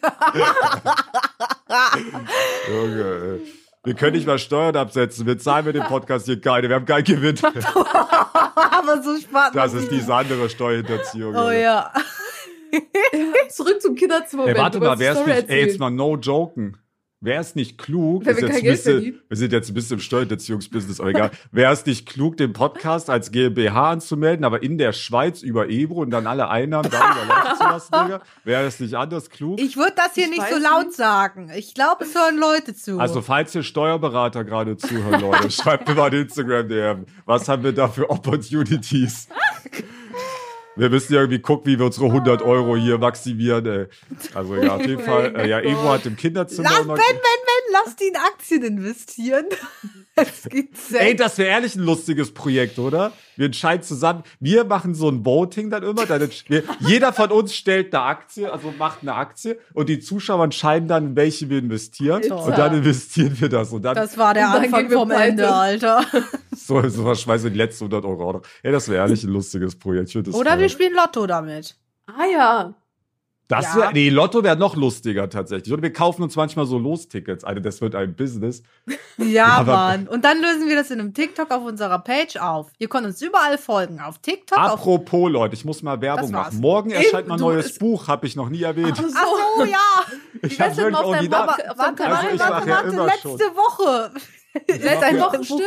[2.68, 3.40] Junge,
[3.82, 5.26] wir können nicht mal Steuern absetzen.
[5.26, 6.68] Wir zahlen mit dem Podcast hier keine.
[6.68, 7.38] Wir haben keinen Gewinn.
[7.42, 9.56] Aber so spannend.
[9.56, 11.34] Das ist diese andere Steuerhinterziehung.
[11.34, 11.90] Oh ja.
[13.48, 14.46] Zurück zum Kinderzimmer.
[14.48, 16.76] Ey, warte mal, wer ist nicht, ey, jetzt mal no joken.
[17.24, 18.26] Wer ist nicht klug?
[18.26, 21.30] Will jetzt bisschen, wir sind jetzt ein bisschen im Steuerhinterziehungsbusiness, aber egal.
[21.52, 26.00] Wer ist nicht klug, den Podcast als GmbH anzumelden, aber in der Schweiz über Ebro
[26.00, 28.22] und dann alle Einnahmen darüber laufen zu lassen, Digga?
[28.42, 29.60] Wer ist nicht anders klug?
[29.60, 30.96] Ich würde das hier Ich nicht so laut nicht.
[30.96, 31.48] sagen.
[31.56, 32.98] Ich glaube, es hören Leute zu.
[32.98, 37.06] Also, falls hier Steuerberater gerade zuhören, Leute, schreibt mir mal Instagram-DM.
[37.24, 39.28] Was haben wir da für Opportunities?
[40.76, 43.86] Wir müssen ja irgendwie gucken, wie wir unsere 100 Euro hier maximieren, ey.
[44.34, 45.36] Also, ja, auf jeden Oh Fall.
[45.36, 45.60] Äh, ja.
[45.60, 49.46] Ebro hat im Kinderzimmer lass, wenn, immer- wenn, wenn, lass die in Aktien investieren.
[50.14, 53.12] Es geht Ey, das wäre ehrlich ein lustiges Projekt, oder?
[53.36, 56.04] Wir entscheiden zusammen, wir machen so ein Voting dann immer.
[56.04, 60.44] Dann wir, jeder von uns stellt eine Aktie, also macht eine Aktie und die Zuschauer
[60.44, 62.22] entscheiden dann, in welche wir investieren.
[62.22, 62.44] Alter.
[62.44, 63.72] Und dann investieren wir das.
[63.72, 65.10] Und dann Das war der Anfang vom.
[65.10, 66.04] Ende, Alter.
[66.54, 68.42] so, so was schmeißen wir die letzten 100 Euro auch noch.
[68.62, 70.14] Ey, das wäre ehrlich ein lustiges Projekt.
[70.14, 70.60] Das Oder toll.
[70.60, 71.76] wir spielen Lotto damit.
[72.06, 72.74] Ah ja.
[73.52, 73.80] Das Ja.
[73.80, 75.72] wär, nee, Lotto wäre noch lustiger tatsächlich.
[75.72, 77.44] Oder wir kaufen uns manchmal so Lostickets.
[77.44, 78.62] Alter, das wird ein Business.
[79.18, 80.08] Ja, aber- Mann.
[80.08, 82.70] Und dann lösen wir das in einem TikTok auf unserer Page auf.
[82.78, 84.00] Ihr könnt uns überall folgen.
[84.00, 86.60] Auf TikTok, auf Apropos, Leute, ich muss mal Werbung machen.
[86.60, 88.94] Morgen erscheint mein neues es- Buch, habe ich noch nie erwähnt.
[88.98, 89.14] Ach so.
[89.16, 89.26] Ach
[89.58, 89.78] so, ja.
[90.42, 92.38] Ich habe wirklich auf deinem Warte, auf Also warte,
[92.68, 93.38] warte, ja Letzte schon.
[93.56, 94.10] Woche.
[94.68, 95.36] Letzte ja- Woche.
[95.38, 95.62] Doch, stimmt.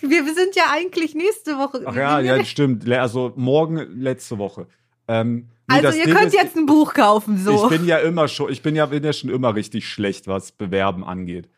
[0.00, 1.82] Wir, sind ja eigentlich nächste Woche.
[1.86, 2.88] Ach ja, ja, stimmt.
[2.90, 4.66] Also morgen letzte Woche.
[5.08, 7.64] Ähm, nee, Also ihr Ding könnt ist, jetzt ein Buch kaufen, so.
[7.64, 10.52] Ich bin ja immer schon, ich bin ja, bin ja schon immer richtig schlecht, was
[10.52, 11.48] Bewerben angeht.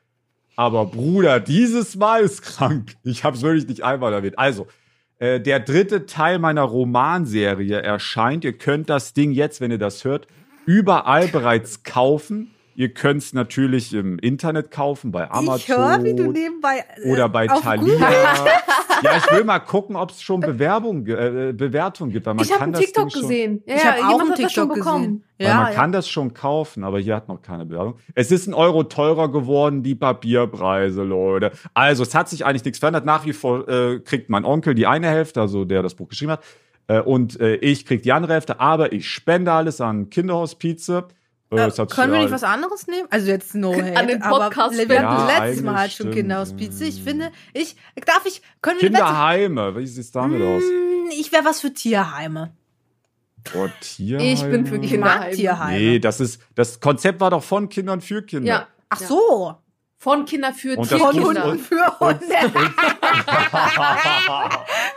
[0.56, 2.94] Aber Bruder, dieses Mal ist krank.
[3.04, 4.38] Ich habe es wirklich nicht einmal erwähnt.
[4.38, 4.66] Also,
[5.18, 8.44] äh, der dritte Teil meiner Romanserie erscheint.
[8.44, 10.26] Ihr könnt das Ding jetzt, wenn ihr das hört,
[10.66, 12.50] überall bereits kaufen.
[12.74, 15.56] Ihr könnt es natürlich im Internet kaufen, bei Amazon.
[15.56, 16.84] ich höre, wie du nebenbei.
[17.02, 17.98] äh, Oder bei Thalia.
[19.02, 22.24] Ja, ich will mal gucken, ob es schon Bewerbung, äh, Bewertungen gibt.
[22.26, 23.62] Weil man Ich habe kann einen das TikTok Ding schon, gesehen.
[23.66, 25.04] Ja, Ich ja, habe auch jemand einen hat das schon TikTok bekommen.
[25.04, 25.24] gesehen.
[25.38, 25.72] Weil Ja, man ja.
[25.74, 27.94] kann das schon kaufen, aber hier hat noch keine Bewerbung.
[28.14, 31.50] Es ist ein Euro teurer geworden, die Papierpreise, Leute.
[31.74, 33.04] Also, es hat sich eigentlich nichts verändert.
[33.04, 36.32] Nach wie vor äh, kriegt mein Onkel die eine Hälfte, also der das Buch geschrieben
[36.32, 36.44] hat.
[36.86, 41.04] Äh, und äh, ich krieg die andere Hälfte, aber ich spende alles an Kinderhospize.
[41.52, 43.06] Äh, es können wir nicht was anderes nehmen?
[43.10, 45.08] Also jetzt no hate, An den aber Podcast wir spenden.
[45.08, 46.14] hatten Ja, letztes Mal halt schon stimmt.
[46.14, 46.80] Kinderhospiz.
[46.80, 50.62] Ich finde, ich darf ich können wir Kinderheime, wie sieht's damit aus?
[50.62, 52.52] Hm, Ich wäre was für Tierheime.
[53.54, 54.32] Oh, Tierheime.
[54.32, 55.20] Ich bin für Ich Kinderheime.
[55.26, 55.78] mag Tierheime.
[55.78, 58.46] Nee, das ist, das Konzept war doch von Kindern für Kinder.
[58.48, 58.68] Ja.
[58.88, 59.06] Ach Ja.
[59.06, 59.54] so.
[59.98, 61.44] Von Kinder für Und Tierkinder.
[61.44, 62.18] Hunden für Hunde.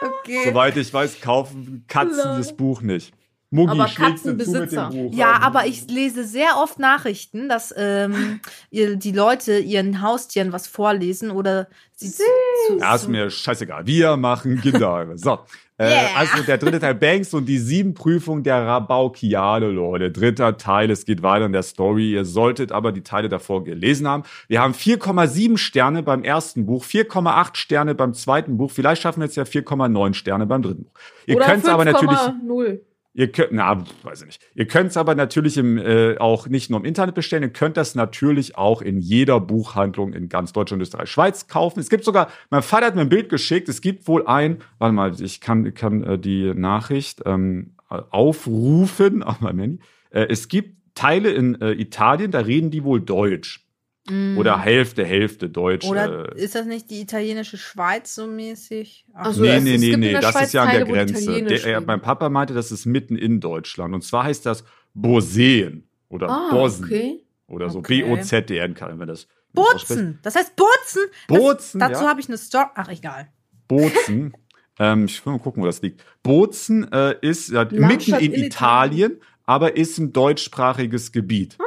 [0.01, 0.43] okay.
[0.45, 2.37] Soweit ich weiß, kaufen Katzen Lol.
[2.37, 3.13] das Buch nicht.
[3.51, 4.89] Muggi, Aber Katzenbesitzer.
[4.91, 5.17] dem Buch?
[5.17, 11.31] Ja, aber ich lese sehr oft Nachrichten, dass ähm, die Leute ihren Haustieren was vorlesen
[11.31, 12.23] oder sie zu,
[12.67, 13.85] zu, Ja, ist mir scheißegal.
[13.85, 15.17] Wir machen Kinderheime.
[15.25, 15.39] So.
[15.77, 16.09] Äh, Yeah.
[16.15, 20.09] Also der dritte Teil Banks und die sieben Prüfungen der Rabaukiade, Leute.
[20.09, 22.13] Dritter Teil, es geht weiter in der Story.
[22.13, 24.23] Ihr solltet aber die Teile davor gelesen haben.
[24.47, 28.71] Wir haben 4,7 Sterne beim ersten Buch, 4,8 Sterne beim zweiten Buch.
[28.71, 30.93] Vielleicht schaffen wir jetzt ja 4,9 Sterne beim dritten Buch.
[31.25, 32.79] Ihr könnt es aber natürlich 5,0.
[33.17, 34.41] Ihr könnt, na, weiß ich nicht.
[34.55, 37.43] Ihr könnt es aber natürlich im, äh, auch nicht nur im Internet bestellen.
[37.43, 41.79] Ihr könnt das natürlich auch in jeder Buchhandlung in ganz Deutschland, Österreich, Schweiz kaufen.
[41.79, 43.69] Es gibt sogar, mein Vater hat mir ein Bild geschickt.
[43.69, 49.39] Es gibt wohl ein, warte mal, ich kann, kann äh, die Nachricht ähm, aufrufen auf
[49.39, 49.79] meinem Handy.
[50.09, 53.64] Äh, es gibt Teile in äh, Italien, da reden die wohl Deutsch.
[54.07, 54.37] Mm.
[54.37, 55.85] Oder Hälfte, Hälfte Deutsch.
[55.87, 59.05] Oder äh, ist das nicht die italienische Schweiz so mäßig?
[59.13, 61.43] Ach, Also nee, nee, nee, nee, das Schweiz ist ja an der Teile, Grenze.
[61.43, 63.93] Der, äh, mein Papa meinte, das ist mitten in Deutschland.
[63.95, 64.63] Und zwar heißt das
[64.93, 67.23] Boseen oder Ah, Bosen okay.
[67.47, 67.79] oder so.
[67.79, 68.03] Okay.
[68.03, 70.19] B-O-Z-E-N kann man das Bozen.
[70.21, 71.03] Das heißt Bozen.
[71.27, 72.09] Bozen, Das, dazu ja.
[72.09, 72.65] habe ich eine Story.
[72.75, 73.27] Ach, egal.
[73.67, 74.33] Bozen.
[74.79, 76.03] ähm, ich will mal gucken, wo das liegt.
[76.23, 81.57] Bozen äh, ist ja, mitten in, in Italien, aber ist ein deutschsprachiges Gebiet.
[81.59, 81.63] Ah,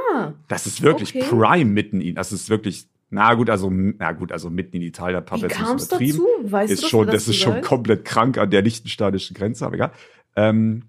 [0.48, 1.24] Das ist wirklich Okay.
[1.28, 2.14] prime mitten in.
[2.14, 2.86] Das ist wirklich.
[3.10, 5.22] Na gut, also na gut, also mitten in Italien.
[5.30, 6.18] Wie jetzt nicht übertrieben.
[6.18, 6.52] dazu?
[6.52, 9.76] Weißt ist du, schon, wer das ist schon komplett krank an der liechtensteinischen Grenze, aber
[9.76, 9.92] egal.
[10.36, 10.82] Ähm,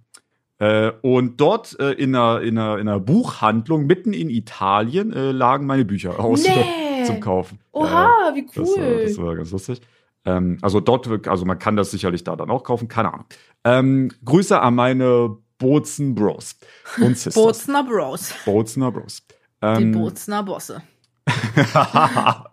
[0.60, 5.32] äh, und dort äh, in, einer, in, einer, in einer Buchhandlung mitten in Italien äh,
[5.32, 7.04] lagen meine Bücher aus Nee.
[7.06, 7.60] zum Kaufen.
[7.72, 9.04] Oha, wie Das, cool.
[9.06, 9.82] das war ganz lustig.
[10.26, 13.26] Ähm, also dort, also man kann das sicherlich da dann auch kaufen, keine Ahnung.
[13.64, 16.56] Ähm, Grüße an meine Bozen Bros
[17.00, 17.36] und Sisters.
[17.36, 18.34] Bozener Bros.
[18.46, 19.22] Bozener Bros.
[19.62, 20.82] Die Ähm, Bozener Bosse.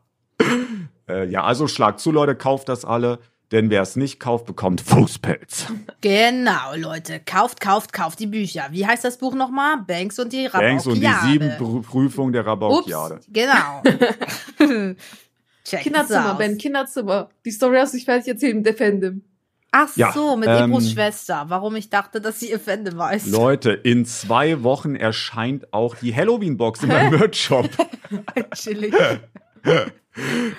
[1.09, 3.19] äh, ja, also schlag zu, Leute, kauft das alle,
[3.53, 5.67] denn wer es nicht kauft, bekommt Fußpelz.
[6.01, 7.21] Genau, Leute.
[7.25, 8.67] Kauft, kauft, kauft die Bücher.
[8.73, 9.79] Wie heißt das Buch nochmal?
[9.87, 11.33] Banks und die Banks und die Rabaukiade.
[11.33, 13.15] sieben Prü- Prüfungen der Rabaukiade.
[13.17, 13.83] Ups, genau.
[15.65, 16.35] Check Kinderzimmer.
[16.35, 17.29] Ben, Kinderzimmer.
[17.45, 19.23] Die Story hast du nicht fertig erzählt mit der Fandom.
[19.79, 21.45] Ach Ja, so, mit ähm, Ebros Schwester.
[21.49, 23.27] Warum ich dachte, dass sie ihr Fandom weiß.
[23.31, 27.69] Leute, in zwei Wochen erscheint auch die Halloween-Box in meinem Merch-Shop.
[28.55, 28.95] Chillig.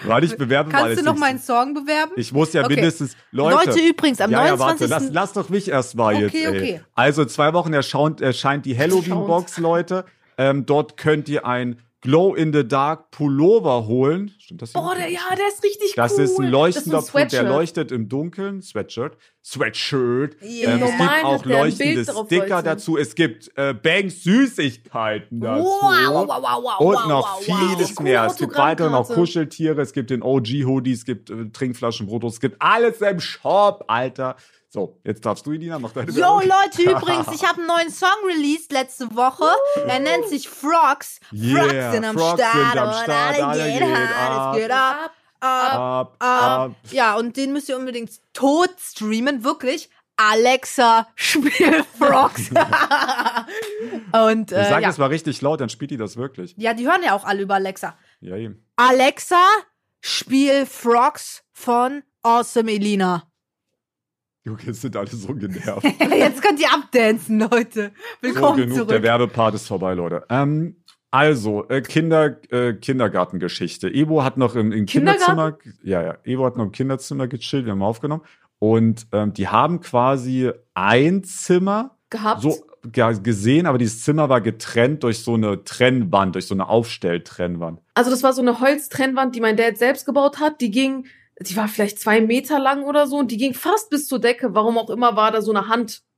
[0.03, 0.83] Warte, ich bewerbe mal.
[0.83, 2.11] Kannst du noch meinen Song bewerben?
[2.15, 2.75] Ich muss ja Okay.
[2.75, 3.15] mindestens.
[3.31, 4.89] Leute, Leute, übrigens, am ja, ja, 29.
[4.89, 6.35] warte, lass, lass doch mich erst mal Okay, jetzt.
[6.35, 6.49] Ey.
[6.49, 6.81] okay.
[6.93, 10.05] Also in zwei Wochen erscheint, erscheint die Halloween-Box, Leute.
[10.37, 14.31] Ähm, dort könnt ihr ein Glow-in-the-Dark Pullover holen.
[14.47, 14.73] Stimmt das?
[14.75, 16.23] Oh, der, ja, der ist richtig Das cool.
[16.23, 18.61] ist ein leuchtender das ist Punkt, der leuchtet im Dunkeln.
[18.61, 19.17] Sweatshirt.
[19.43, 20.37] Sweatshirt.
[20.39, 20.69] Ja.
[20.69, 22.97] Ähm, es gibt auch ein leuchtende Sticker dazu.
[22.97, 25.65] Es gibt äh, Banks Süßigkeiten dazu.
[25.65, 28.03] Wow, wow, wow, wow, Und noch wow, vieles wow.
[28.03, 28.25] mehr.
[28.25, 29.09] Es gibt weitere noch.
[29.09, 33.83] Kuscheltiere, es gibt den OG-Hoodie, es gibt äh, Trinkflaschen, Brotos, es gibt alles im Shop,
[33.89, 34.37] Alter.
[34.69, 36.41] So, jetzt darfst du, Edina, mach deine Yo, Werbung.
[36.41, 39.45] Leute, übrigens, ich habe einen neuen Song released letzte Woche.
[39.87, 41.21] Er nennt sich Frogs.
[41.31, 42.71] Yeah, Frogs sind am Frogs Start.
[42.71, 43.81] sind am und Start, alle Alle geht geht
[44.55, 46.19] geht ab, ab, Ab, ab.
[46.19, 46.71] ab.
[46.91, 49.89] Ja, und den müsst ihr unbedingt tot streamen, wirklich.
[50.19, 52.49] Alexa, spiel Frogs.
[54.13, 54.87] und Ich äh, sag ja.
[54.87, 56.55] das mal richtig laut, dann spielt die das wirklich.
[56.57, 57.95] ja, die hören ja auch alle über Alexa.
[58.21, 58.65] Ja, eben.
[58.77, 59.43] Alexa,
[60.01, 63.23] spiel Frogs von Awesome Elina.
[64.43, 65.83] Junge, jetzt sind alle so genervt.
[65.83, 67.91] Jetzt könnt ihr abdancen, Leute.
[67.93, 68.89] So, Willkommen genug, zurück.
[68.89, 70.25] der Werbepart ist vorbei, Leute.
[70.29, 70.83] Ähm,
[71.17, 73.89] also, äh, Kinder, äh, Kindergartengeschichte.
[73.89, 74.85] Ebo hat noch im, im?
[74.85, 78.21] Kinderzimmer, ja, ja, Ebo hat noch im Kinderzimmer gechillt, wir haben aufgenommen.
[78.59, 82.43] Und ähm, die haben quasi ein Zimmer Gehabt.
[82.43, 82.55] so
[82.95, 87.81] ja, gesehen, aber dieses Zimmer war getrennt durch so eine Trennwand, durch so eine Aufstelltrennwand.
[87.95, 90.61] Also das war so eine Holztrennwand, die mein Dad selbst gebaut hat.
[90.61, 91.07] Die ging,
[91.41, 94.53] die war vielleicht zwei Meter lang oder so und die ging fast bis zur Decke.
[94.53, 95.67] Warum auch immer war da so eine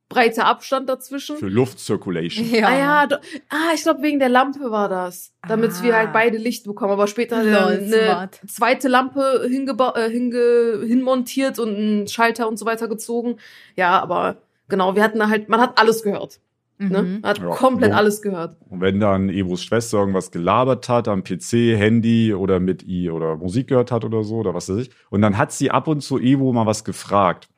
[0.09, 1.37] handbreite Abstand dazwischen.
[1.37, 2.49] Für Luftcirculation.
[2.51, 2.67] Ja.
[2.67, 3.15] Ah ja, do,
[3.49, 5.83] ah, ich glaube wegen der Lampe war das, damit Ah.
[5.83, 6.91] wir halt beide Licht bekommen.
[6.91, 8.41] Aber später hat er eine smart.
[8.47, 13.37] zweite Lampe hingeba äh, hinge hinmontiert und einen Schalter und so weiter gezogen.
[13.75, 16.39] Ja, aber genau, wir hatten da halt, man hat alles gehört.
[16.81, 17.01] Ne?
[17.03, 17.19] Mhm.
[17.21, 17.97] Man hat Ja, komplett so.
[17.97, 18.55] alles gehört.
[18.69, 23.35] Und wenn dann Ebos Schwester irgendwas gelabert hat am PC, Handy oder mit i oder
[23.35, 26.01] Musik gehört hat oder so oder was weiß ich, und dann hat sie ab und
[26.01, 27.49] zu Evo mal was gefragt.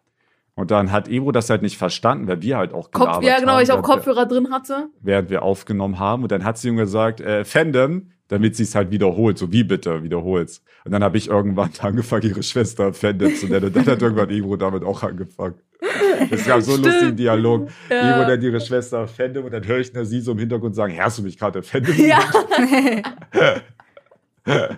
[0.56, 3.54] Und dann hat Evo das halt nicht verstanden, weil wir halt auch Kopf, ja, genau,
[3.54, 4.90] haben, ich auch während wir- Kopfhörer drin hatte.
[5.02, 6.24] während wir aufgenommen haben.
[6.24, 9.38] Und dann hat sie ihm gesagt, äh, Fandom, damit sie es halt wiederholt.
[9.38, 10.62] So, wie bitte, wiederhol's.
[10.86, 13.68] Und dann habe ich irgendwann angefangen, ihre Schwester Fandom zu nennen.
[13.68, 15.56] Und dann hat irgendwann Ebro damit auch angefangen.
[16.30, 16.86] Es gab so einen Stimmt.
[16.86, 17.70] lustigen Dialog.
[17.90, 18.12] Ja.
[18.20, 20.94] Ebro nennt ihre Schwester Fandom und dann höre ich nur sie so im Hintergrund sagen,
[21.02, 21.96] hast du mich gerade Fandom?
[21.98, 22.20] Ja.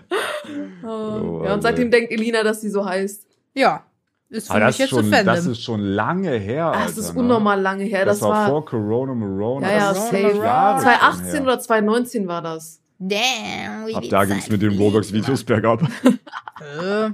[0.83, 3.25] Oh, oh, ja, und seitdem denkt Elina, dass sie so heißt.
[3.53, 3.85] Ja.
[4.33, 6.79] Ist für Aber mich das ist, jetzt schon, ein das ist schon lange her, Alter.
[6.79, 7.19] Ah, das ist ne?
[7.19, 8.03] unnormal lange her.
[8.05, 9.69] Das, Das, war, war vor Corona Morona.
[9.71, 10.37] Ja, ja, das ist safe.
[10.37, 11.41] Jahre schon 2018 her.
[11.43, 12.81] oder 2019 war das.
[12.97, 15.83] Damn, wie Ab da ging es mit den Roblox-Videos bergab.
[15.83, 17.11] Äh,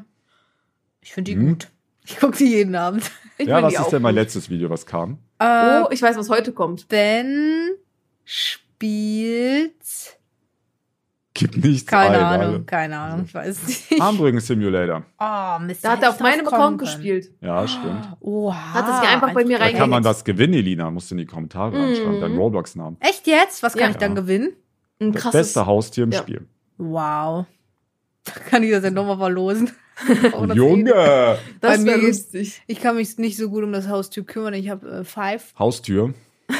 [1.01, 1.47] ich finde die Hm?
[1.49, 1.67] gut.
[2.05, 3.03] Ich gucke die jeden Abend.
[3.37, 4.21] Ich Ja, was ist denn mein gut.
[4.23, 5.17] letztes Video, was kam?
[5.39, 6.87] Äh, Oh, ich weiß, was heute kommt.
[6.89, 7.69] Ben
[8.25, 9.73] spielt.
[11.39, 12.63] Gibt nichts Keine ein, Ahnung, alle.
[12.63, 14.01] keine Ahnung, ich weiß nicht.
[14.01, 15.03] Armbringen Simulator.
[15.19, 15.83] Oh, Mist.
[15.85, 17.31] Da hat er auf meinem Account gespielt.
[17.41, 18.09] Ja, stimmt.
[18.19, 18.73] Oha.
[18.73, 20.17] Hat er sich einfach bei mir Da rein- kann man Reingehängt.
[20.17, 20.91] was gewinnen, Elina.
[20.91, 21.83] Musst du in die Kommentare Mhm.
[21.83, 22.21] reinschreiben.
[22.21, 22.97] Dein Roblox-Namen.
[22.99, 23.63] Echt jetzt?
[23.63, 23.89] Was kann Ja.
[23.91, 24.21] ich dann Ja.
[24.21, 24.51] gewinnen?
[25.01, 25.39] Ein Das krasses.
[25.39, 26.19] beste Haustier im Ja.
[26.19, 26.45] Spiel.
[26.77, 27.45] Wow.
[28.49, 29.71] Kann ich das ja nochmal verlosen?
[30.53, 31.37] Junge!
[31.61, 32.61] Das mir wäre lustig.
[32.67, 34.53] Ich kann mich nicht so gut um das Haustür kümmern.
[34.53, 36.13] Ich habe äh, Five Haustür.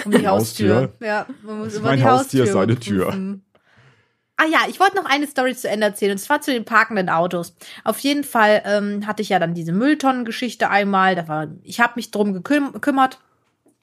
[0.06, 0.76] um die Haustür.
[0.84, 1.08] Haustür.
[1.08, 3.39] Ja, man muss über Mein die Haustier ist Haustür eine Tür.
[4.41, 7.10] Ah ja, ich wollte noch eine Story zu Ende erzählen, und zwar zu den parkenden
[7.10, 7.54] Autos.
[7.84, 11.15] Auf jeden Fall ähm, hatte ich ja dann diese Mülltonnengeschichte einmal.
[11.15, 13.19] Da war, ich habe mich drum geküm gekümmert.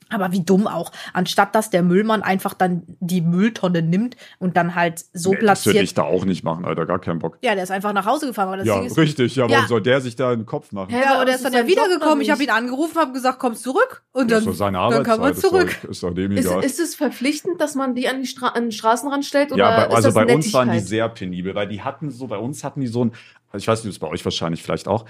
[0.09, 0.93] Aber wie dumm auch.
[1.13, 5.67] Anstatt dass der Müllmann einfach dann die Mülltonne nimmt und dann halt so Nee, das
[5.67, 5.77] würde platziert.
[5.85, 7.39] ich da auch nicht machen, Alter, gar keinen Bock.
[7.43, 8.49] ja, der ist einfach nach Hause gefahren.
[8.49, 9.51] Aber das Ja, Ding ist, richtig, ja, Ja.
[9.57, 10.93] warum soll der sich da in den Kopf machen?
[10.95, 12.21] Ja, und er ist dann ist ja wiedergekommen.
[12.21, 14.05] Ich habe ihn angerufen, habe gesagt, kommst zurück.
[14.13, 15.07] Und Das dann, ist doch seine dann Arbeitszeit.
[15.07, 15.85] kann man ist doch- zurück.
[15.91, 16.65] Ist doch dem Ist, egal.
[16.65, 19.51] ist es verpflichtend, dass man die an, die Stra an den Straßenrand stellt?
[19.51, 22.11] Oder ja, bei, ist also das bei uns waren die sehr penibel, weil die hatten
[22.13, 23.13] so, bei uns hatten die so ein,
[23.55, 25.05] ich weiß nicht, ist bei euch wahrscheinlich vielleicht auch,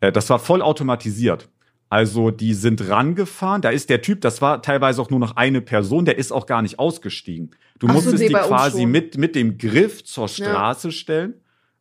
[0.00, 1.48] äh, das war voll automatisiert.
[1.90, 5.60] Also die sind rangefahren, da ist der Typ, das war teilweise auch nur noch eine
[5.60, 7.50] Person, der ist auch gar nicht ausgestiegen.
[7.80, 10.28] Du Ach so, musstest nee, die quasi mit, mit dem Griff zur Ja.
[10.28, 11.34] Straße stellen,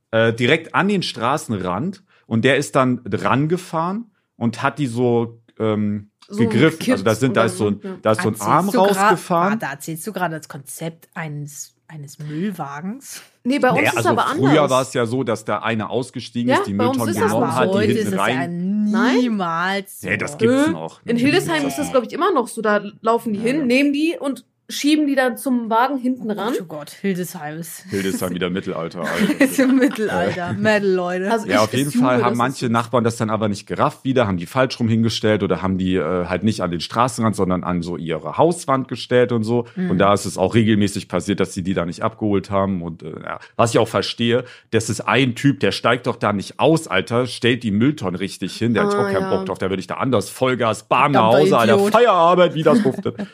[0.10, 6.10] äh, direkt an den Straßenrand und der ist dann rangefahren und hat die so, ähm,
[6.28, 6.80] So gegriffen.
[6.80, 9.54] gekippt Also da sind, da ist so ein, da ist so ein Arm rausgefahren.
[9.54, 13.22] Ah, da erzählst du gerade das Konzept eines, eines Müllwagens.
[13.50, 14.70] Nee, bei uns Naja, ist also aber früher anders.
[14.70, 17.56] war es ja so, dass da einer ausgestiegen Ja, ist, die Mülltonnen ist das genommen
[17.56, 18.84] hat, die heute ist hinten es ja rein.
[19.20, 20.08] niemals so.
[20.08, 21.02] Nee, das gibt's Äh, noch.
[21.06, 22.62] In Hildesheim ist das, glaube ich, immer noch so.
[22.62, 26.54] Da laufen die hin, nehmen die und schieben die dann zum Wagen hinten ran.
[26.60, 29.02] Oh Gott, Hildesheim ist, Hildesheim wieder Mittelalter.
[29.40, 29.64] ist Alter.
[29.64, 30.54] im Mittelalter.
[30.54, 31.32] Metal, Leute.
[31.32, 32.72] Also Ja, ich auf jeden Fall haben manche ist.
[32.72, 35.96] Nachbarn das dann aber nicht gerafft wieder, haben die falsch rum hingestellt oder haben die
[35.96, 39.66] äh, halt nicht an den Straßenrand, sondern an so ihre Hauswand gestellt und so.
[39.76, 39.90] Mhm.
[39.92, 42.82] Und da ist es auch regelmäßig passiert, dass sie die da nicht abgeholt haben.
[42.84, 46.32] Und äh, ja, was ich auch verstehe, das ist ein Typ, der steigt doch da
[46.32, 48.74] nicht aus, Alter, stellt die Mülltonnen richtig hin.
[48.76, 49.30] Der hat Ah, auch keinen ja.
[49.36, 51.80] Bock drauf, da würde ich da anders Vollgas, bam, nach Hause, Alter.
[51.80, 53.16] Feierabend, wie das duftet.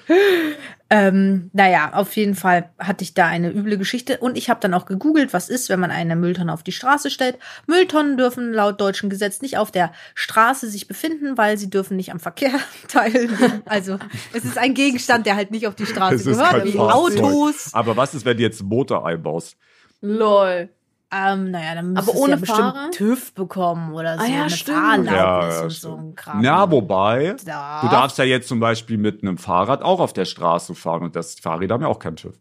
[0.90, 4.76] Ähm, naja, auf jeden Fall hatte ich da eine üble Geschichte und ich habe dann
[4.76, 7.40] auch gegoogelt, was ist, wenn man eine Mülltonne auf die Straße stellt.
[7.66, 12.12] Mülltonnen dürfen laut deutschem Gesetz nicht auf der Straße sich befinden, weil sie dürfen nicht
[12.12, 12.54] am Verkehr
[12.88, 13.64] teilnehmen.
[13.66, 13.98] Also
[14.34, 17.24] es ist ein Gegenstand, der halt nicht auf die Straße gehört, wie Fahrzeug.
[17.24, 17.74] Autos.
[17.74, 19.58] Aber was ist, wenn du jetzt einen Motor einbaust?
[20.02, 20.70] Lol.
[21.12, 22.92] Ähm, naja, dann Aber müsstest du ohne ja bestimmt Fahrer?
[22.92, 24.78] TÜV bekommen oder so, Ah ja, eine stimmt.
[24.78, 25.94] Fahrerlaubnis Ja, ja, und stimmt.
[25.94, 26.42] so ein Kram.
[26.42, 27.82] Na, wobei, Ja.
[27.82, 31.16] du darfst ja jetzt zum Beispiel mit einem Fahrrad auch auf der Straße fahren und
[31.16, 32.34] das Fahrräder haben ja auch keinen TÜV.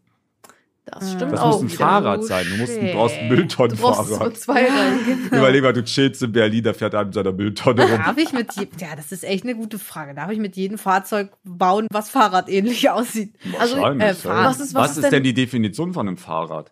[0.87, 1.61] Das stimmt Das auch.
[1.63, 1.77] muss ein.
[1.77, 2.45] Fahrrad sein.
[2.47, 4.37] Du musst, du brauchst ein Du brauchst so Mülltonnenfahrrad.
[4.37, 4.99] zwei rein.
[5.31, 7.97] Überleg mal, du chillst in Berlin, da fährt einer mit seiner Mülltonne rum.
[8.05, 10.13] Darf ich mit je- ja, das ist echt eine gute Frage.
[10.13, 13.33] Darf ich mit jedem Fahrzeug bauen, was fahrradähnlich aussieht?
[13.59, 14.13] Also, Wahrscheinlich, äh, ja.
[14.13, 14.45] Fahrrad.
[14.45, 16.71] Was ist- was ist ist denn- denn die Definition von einem Fahrrad?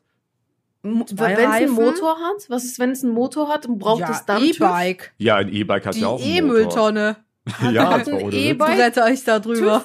[0.83, 1.71] Wenn es einen?
[1.71, 4.57] Motor hat, was ist, wenn es einen Motor hat, braucht ja, es dann TÜV?
[4.57, 5.13] E-Bike.
[5.17, 6.59] Ja, ein E-Bike hat Die ja auch einen Motor.
[6.59, 7.15] E-Mülltonne.
[7.73, 8.69] Ja, hat ein ohne E-Bike?
[8.69, 8.77] Witz.
[8.77, 9.83] Brette euch da drüber.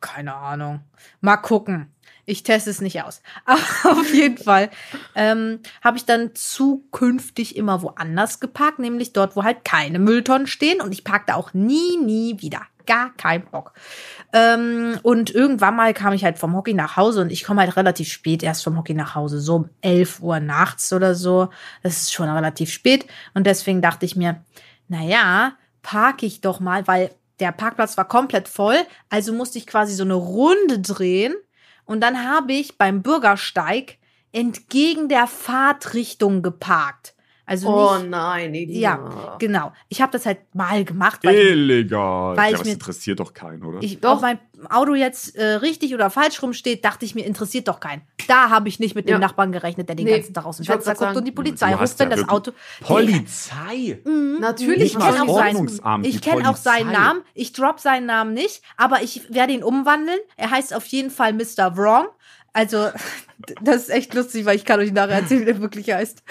[0.00, 0.80] Keine Ahnung.
[1.20, 1.92] Mal gucken.
[2.24, 3.20] Ich teste es nicht aus.
[3.44, 3.60] Aber
[4.00, 4.70] auf jeden Fall
[5.14, 10.80] ähm, habe ich dann zukünftig immer woanders geparkt, nämlich dort, wo halt keine Mülltonnen stehen.
[10.80, 12.62] Und ich parkte auch nie, nie wieder.
[12.86, 13.74] Gar kein Bock.
[14.32, 17.76] Ähm, und irgendwann mal kam ich halt vom Hockey nach Hause und ich komme halt
[17.76, 21.50] relativ spät erst vom Hockey nach Hause, so um 11 Uhr nachts oder so.
[21.82, 23.06] Das ist schon relativ spät.
[23.34, 24.42] Und deswegen dachte ich mir,
[24.88, 28.78] naja, parke ich doch mal, weil der Parkplatz war komplett voll.
[29.10, 31.34] Also musste ich quasi so eine Runde drehen.
[31.84, 33.98] Und dann habe ich beim Bürgersteig
[34.32, 37.14] entgegen der Fahrtrichtung geparkt.
[37.44, 38.78] Also Oh nicht, nein, Elina.
[38.80, 39.72] ja, genau.
[39.88, 42.36] Ich habe das halt mal gemacht, weil ich Illegal.
[42.36, 43.78] Weil ja, ich das mir- interessiert doch keinen, oder?
[43.82, 44.14] ich, Doch.
[44.16, 44.38] ob mein
[44.70, 48.02] Auto jetzt äh, richtig oder falsch rumsteht, dachte ich mir, interessiert doch keinen.
[48.28, 49.18] Da habe ich nicht mit dem Ja.
[49.18, 51.74] Nachbarn gerechnet, der den Nee, ganzen Tag aus dem ich Fenster guckt und die Polizei
[51.74, 52.52] ruft, wenn ja das Auto.
[52.80, 53.98] Polizei?
[54.40, 54.94] Natürlich.
[54.94, 56.92] Ich kenne auch seinen, ich kenn auch seinen.
[56.92, 57.22] Namen.
[57.34, 60.18] Ich drop seinen Namen nicht, aber ich werde ihn umwandeln.
[60.36, 61.76] Er heißt auf jeden Fall Mr.
[61.76, 62.06] Wrong.
[62.52, 62.88] Also,
[63.62, 66.22] das ist echt lustig, weil ich kann euch nachher erzählen, wie der wirklich heißt.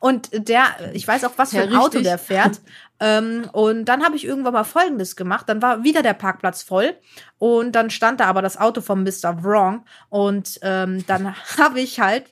[0.00, 0.64] Und der,
[0.94, 2.04] ich weiß auch, was für Ja, ein Auto richtig.
[2.04, 2.60] der fährt.
[3.00, 5.48] ähm, und dann habe ich irgendwann mal Folgendes gemacht.
[5.48, 6.94] Dann war wieder der Parkplatz voll.
[7.38, 9.42] Und dann stand da aber das Auto von Mr.
[9.44, 9.84] Wrong.
[10.08, 12.24] Und ähm, dann habe ich halt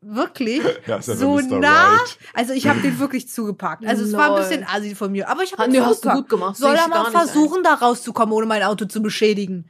[0.00, 1.58] wirklich Ja, ist ja so Mr.
[1.60, 1.92] nah.
[1.96, 2.18] Right.
[2.34, 3.84] Also ich habe den wirklich zugeparkt.
[3.86, 4.40] Also es war ein Lol.
[4.40, 6.18] bisschen assi von mir, aber ich habe nee, hast du zugeparkt.
[6.20, 6.56] gut gemacht.
[6.56, 7.12] Soll er mal nicht ein.
[7.12, 9.68] versuchen, da rauszukommen, ohne mein Auto zu beschädigen?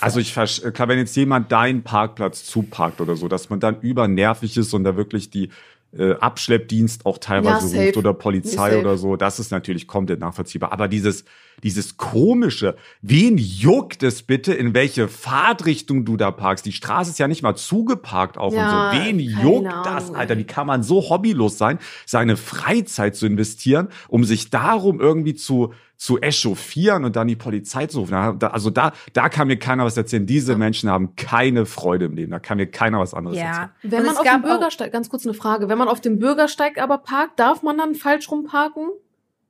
[0.00, 0.32] Also ich
[0.72, 4.84] klar, wenn jetzt jemand deinen Parkplatz zuparkt oder so, dass man dann übernervig ist und
[4.84, 5.50] da wirklich die
[5.96, 7.84] äh, Abschleppdienst auch Ja, teilweise safe.
[7.86, 10.72] ruft oder Polizei oder so, das ist natürlich komplett nachvollziehbar.
[10.72, 11.24] Aber dieses,
[11.62, 16.66] dieses komische, wen juckt es bitte, in welche Fahrtrichtung du da parkst?
[16.66, 19.04] Die Straße ist ja nicht mal zugeparkt auch Ja, und so.
[19.04, 20.14] Wen juckt Ahnung, das.
[20.14, 20.36] Alter?
[20.38, 25.72] Wie kann man so hobbylos sein, seine Freizeit zu investieren, um sich darum irgendwie zu
[26.02, 28.14] zu echauffieren und dann die Polizei zu rufen.
[28.14, 30.26] Also da, da kann mir keiner was erzählen.
[30.26, 32.32] Diese Menschen haben keine Freude im Leben.
[32.32, 33.70] Da kann mir keiner was anderes erzählen.
[33.84, 33.88] Ja.
[33.88, 36.00] Wenn Und man es auf gab dem Bürgersteig, ganz kurz eine Frage, wenn man auf
[36.00, 38.88] dem Bürgersteig aber parkt, darf man dann falsch rumparken?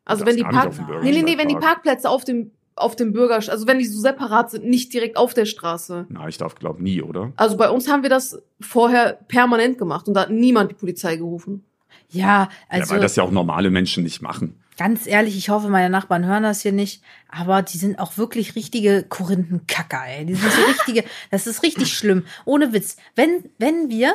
[0.04, 0.72] Also wenn die Park
[1.02, 1.56] Nee, nee, nee, wenn die.
[1.56, 5.34] Parkplätze auf dem auf dem Bürgersteig, also wenn die so separat sind, nicht direkt auf
[5.34, 6.06] der Straße.
[6.08, 7.32] Na, ich darf glaub nie, oder?
[7.36, 11.16] Also bei uns haben wir das vorher permanent gemacht und da hat niemand die Polizei
[11.16, 11.64] gerufen.
[12.08, 14.58] Ja, ja, also weil das ja auch normale Menschen nicht machen.
[14.78, 18.54] Ganz ehrlich, ich hoffe, meine Nachbarn hören das hier nicht, aber die sind auch wirklich
[18.54, 20.24] richtige Korinthenkacker, ey.
[20.24, 22.24] Die sind so richtige, das ist richtig schlimm.
[22.46, 22.96] Ohne Witz.
[23.14, 24.14] Wenn, wenn wir,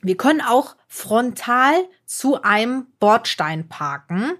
[0.00, 1.74] wir können auch frontal
[2.06, 4.32] zu einem Bordstein parken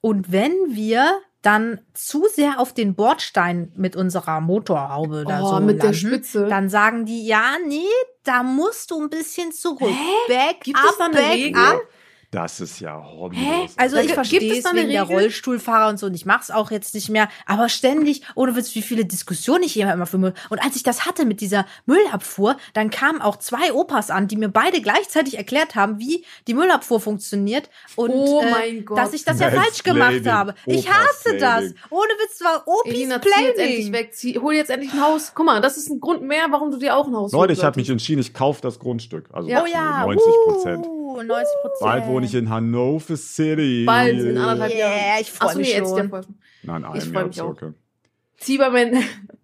[0.00, 5.60] und wenn wir dann zu sehr auf den Bordstein mit unserer Motorhaube da Oh, so
[5.60, 6.46] mit der landen, Spitze.
[6.48, 7.80] dann sagen die, ja, nee,
[8.24, 9.80] da musst du ein bisschen zurück.
[9.88, 10.28] Hä?
[10.28, 11.58] Back Gibt up, back Regel?
[11.62, 11.80] up.
[12.30, 13.36] Das ist ja horrend.
[13.76, 15.02] Also ich verstehe es wegen der?
[15.02, 18.72] Rollstuhlfahrer und so und ich mache es auch jetzt nicht mehr, aber ständig, ohne Witz,
[18.76, 20.34] wie viele Diskussionen ich hier immer für Müll.
[20.48, 24.36] Und als ich das hatte mit dieser Müllabfuhr, dann kamen auch zwei Opas an, die
[24.36, 29.40] mir beide gleichzeitig erklärt haben, wie die Müllabfuhr funktioniert und Oh äh, dass ich das
[29.40, 30.54] ja falsch gemacht habe.
[30.66, 31.40] Ich Opas hasse das.
[31.40, 31.74] Planning.
[31.90, 33.92] Ohne Witz war Opis Elina, zieh jetzt endlich Planning.
[33.92, 34.14] weg.
[34.14, 35.32] Zieh, hol jetzt endlich ein Haus.
[35.34, 37.58] Guck mal, das ist ein Grund mehr, warum du dir auch ein Haus Leute, holen
[37.58, 39.28] ich habe mich entschieden, ich kaufe das Grundstück.
[39.32, 39.62] Also Ja.
[39.62, 40.86] Oh ja, 90 Prozent.
[40.86, 41.80] uh, 90 Prozent.
[41.80, 43.84] Bald wohne ich in Hannover City.
[43.86, 45.20] Bald, in anderthalb Yeah, Jahren.
[45.20, 46.08] ich freu Achso, mich nee, jetzt schon.
[46.10, 46.26] Folge.
[46.62, 47.56] Nein, Ich ein freu Jahr mich auch.
[47.58, 47.74] circa.
[48.38, 48.94] Zieh bei, mein,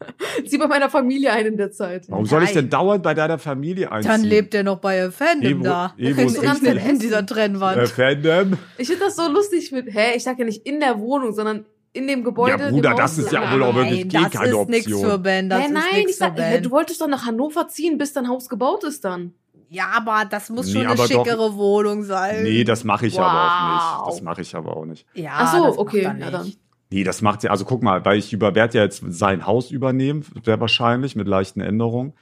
[0.46, 2.06] zieh bei meiner Familie ein in der Zeit.
[2.08, 2.64] Warum soll ich Nein.
[2.64, 4.10] denn dauernd bei deiner Familie einziehen?
[4.10, 5.94] Dann lebt er noch bei Fandom Evo- da.
[5.98, 7.76] Evo ist in, richtig- in dieser Trennwand.
[7.76, 8.54] äh, Fandom?
[8.78, 11.66] Ich finde das so lustig mit, hä, ich sag ja nicht in der Wohnung, sondern
[11.92, 12.62] in dem Gebäude.
[12.62, 15.10] Ja, Bruder, das ist ja wohl auch wirklich Nein, eh das keine ist nichts Option.
[15.10, 15.48] für Ben.
[15.50, 16.62] Das ist nein, nichts ich sag, für Ben.
[16.62, 19.34] du wolltest doch nach Hannover ziehen, bis dein Haus gebaut ist dann.
[19.76, 22.42] Ja, aber das muss Nee, schon eine aber doch- schickere Wohnung sein.
[22.42, 24.00] Nee, das mache ich aber auch nicht.
[24.00, 24.06] Wow.
[24.08, 25.06] Das mache ich aber auch nicht.
[25.14, 26.32] ja, Ach so, das macht okay, er ja nicht.
[26.32, 26.52] dann.
[26.90, 27.48] Nee, das macht sie.
[27.48, 31.26] Also guck mal, weil ich über werde ja jetzt sein Haus übernehmen, sehr wahrscheinlich mit
[31.28, 32.14] leichten Änderungen.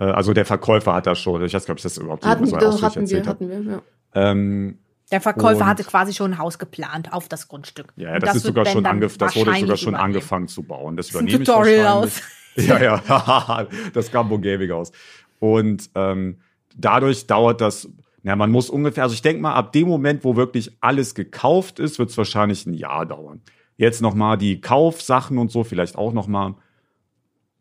[0.00, 1.42] Äh, Also der Verkäufer hat das schon.
[1.44, 3.66] Ich weiß gar nicht, ob ich das überhaupt Hatten, so das ausführlich hatten wir, hatten
[3.66, 3.82] wir, ja.
[4.14, 4.78] Ähm,
[5.10, 7.92] Der Verkäufer Und- hatte quasi schon ein Haus geplant auf das Grundstück.
[7.96, 10.04] ja, Und das, ist sogar schon dann angef das wurde sogar schon übernehmen.
[10.16, 10.96] angefangen zu bauen.
[10.96, 12.22] Das Das ist ein übernehme ich Tutorial wahrscheinlich.
[12.56, 14.90] Ja, ja, das Gambo Gaming aus.
[15.38, 16.38] Und ähm,
[16.78, 17.88] dadurch dauert das,
[18.22, 21.78] na, man muss ungefähr, also ich denke mal, ab dem Moment, wo wirklich alles gekauft
[21.78, 23.42] ist, wird es wahrscheinlich ein Jahr dauern.
[23.76, 26.54] Jetzt nochmal die Kaufsachen und so, vielleicht auch nochmal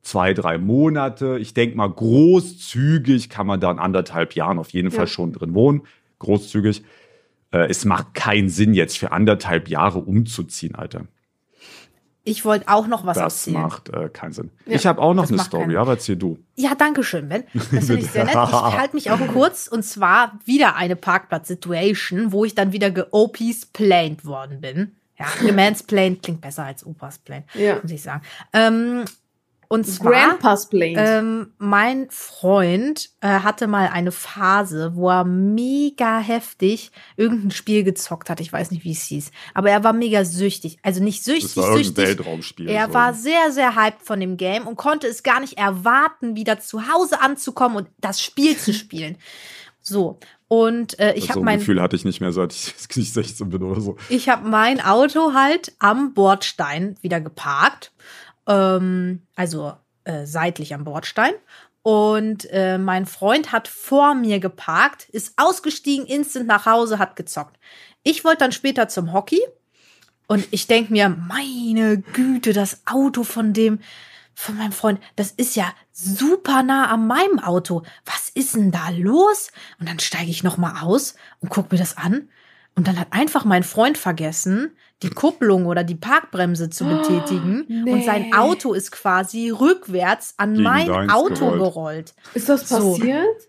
[0.01, 1.37] zwei, drei Monate.
[1.39, 4.95] Ich denke mal, großzügig kann man da in anderthalb Jahren auf jeden Ja.
[4.95, 5.83] Fall schon drin wohnen.
[6.19, 6.83] Großzügig.
[7.51, 11.07] Äh, es macht keinen Sinn, jetzt für anderthalb Jahre umzuziehen, Alter.
[12.27, 13.61] Ich wollte auch noch was Das erzählen.
[13.63, 14.51] macht äh, keinen Sinn.
[14.65, 16.37] Ja, ich habe auch noch das eine Story, keinen- aber erzähl du.
[16.55, 17.43] Ja, danke schön, Ben.
[17.53, 18.33] Das finde ich sehr nett.
[18.35, 24.25] Ich halte mich auch kurz und zwar wieder eine Parkplatz-Situation, wo ich dann wieder ge-OPs-planed
[24.25, 24.95] worden bin.
[25.17, 27.79] Ja, gemansplained klingt besser als Opas plain, Ja.
[27.81, 28.21] muss ich sagen.
[28.53, 29.05] Ähm,
[29.69, 30.95] und zwar, Grandpa's Plane.
[30.97, 38.29] ähm, mein Freund äh, hatte mal eine Phase, wo er mega heftig irgendein Spiel gezockt
[38.29, 38.39] hat.
[38.39, 39.31] Ich weiß nicht, wie es hieß.
[39.53, 40.77] Aber er war mega süchtig.
[40.83, 42.07] Also nicht süchtig, Das war irgendein süchtig.
[42.17, 42.69] Weltraumspiel.
[42.69, 42.93] Er so.
[42.93, 46.87] war sehr, sehr hyped von dem Game und konnte es gar nicht erwarten, wieder zu
[46.91, 49.17] Hause anzukommen und das Spiel zu spielen.
[49.81, 50.19] So.
[50.49, 53.13] Und äh, ich so habe ein mein, Gefühl hatte ich nicht mehr, seit ich nicht
[53.13, 53.97] 16 bin oder so.
[54.07, 57.91] ich habe mein Auto halt am Bordstein wieder geparkt.
[58.47, 59.73] Ähm, also
[60.03, 61.33] äh, seitlich am Bordstein.
[61.83, 67.57] Und äh, mein Freund hat vor mir geparkt, ist ausgestiegen, instant nach Hause, hat gezockt.
[68.03, 69.39] Ich wollte dann später zum Hockey
[70.27, 73.79] und ich denk mir, meine Güte, das Auto von dem,
[74.33, 77.83] von meinem Freund, das ist ja super nah an meinem Auto.
[78.05, 79.51] Was ist denn da los?
[79.79, 82.29] Und dann steige ich noch mal aus und guck mir das an.
[82.75, 87.65] Und dann hat einfach mein Freund vergessen, die Kupplung oder die Parkbremse zu betätigen.
[87.67, 87.91] nee.
[87.91, 91.59] Und sein Auto ist quasi rückwärts an Gegen mein Auto gerollt.
[91.61, 92.13] gerollt.
[92.33, 92.93] ist das so.
[92.93, 93.47] passiert?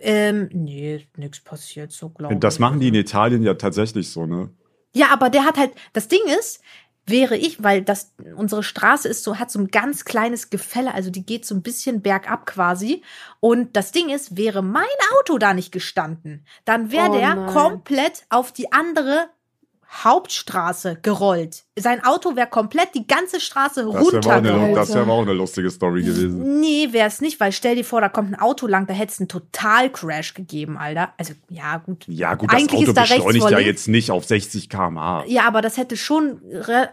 [0.00, 2.40] Ähm, nee, nix passiert, so glaube ich.
[2.40, 4.50] Das machen die in Italien ja tatsächlich so, ne?
[4.94, 6.60] Ja, aber der hat halt, das Ding ist,
[7.04, 11.10] wäre ich, weil das, unsere Straße ist so, hat so ein ganz kleines Gefälle, also
[11.10, 13.02] die geht so ein bisschen bergab quasi.
[13.40, 14.84] Und das Ding ist, wäre mein
[15.18, 17.52] Auto da nicht gestanden, dann wäre Oh der nein.
[17.52, 19.28] komplett auf die andere
[19.90, 21.64] Hauptstraße gerollt.
[21.80, 24.16] Sein Auto wäre komplett die ganze Straße Das wäre auch, eine-
[24.50, 24.76] runtergerollt.
[24.76, 26.60] das wär aber auch eine lustige Story gewesen.
[26.60, 29.12] Nee, wäre es nicht, weil stell dir vor, da kommt ein Auto lang, da hätte
[29.12, 31.12] es einen Total-Crash gegeben, Alter.
[31.18, 32.04] Also, ja, gut.
[32.08, 35.24] Ja, gut, das Eigentlich Auto ist da beschleunigt ja jetzt nicht auf 60 km/h.
[35.26, 36.40] Ja, aber das hätte schon,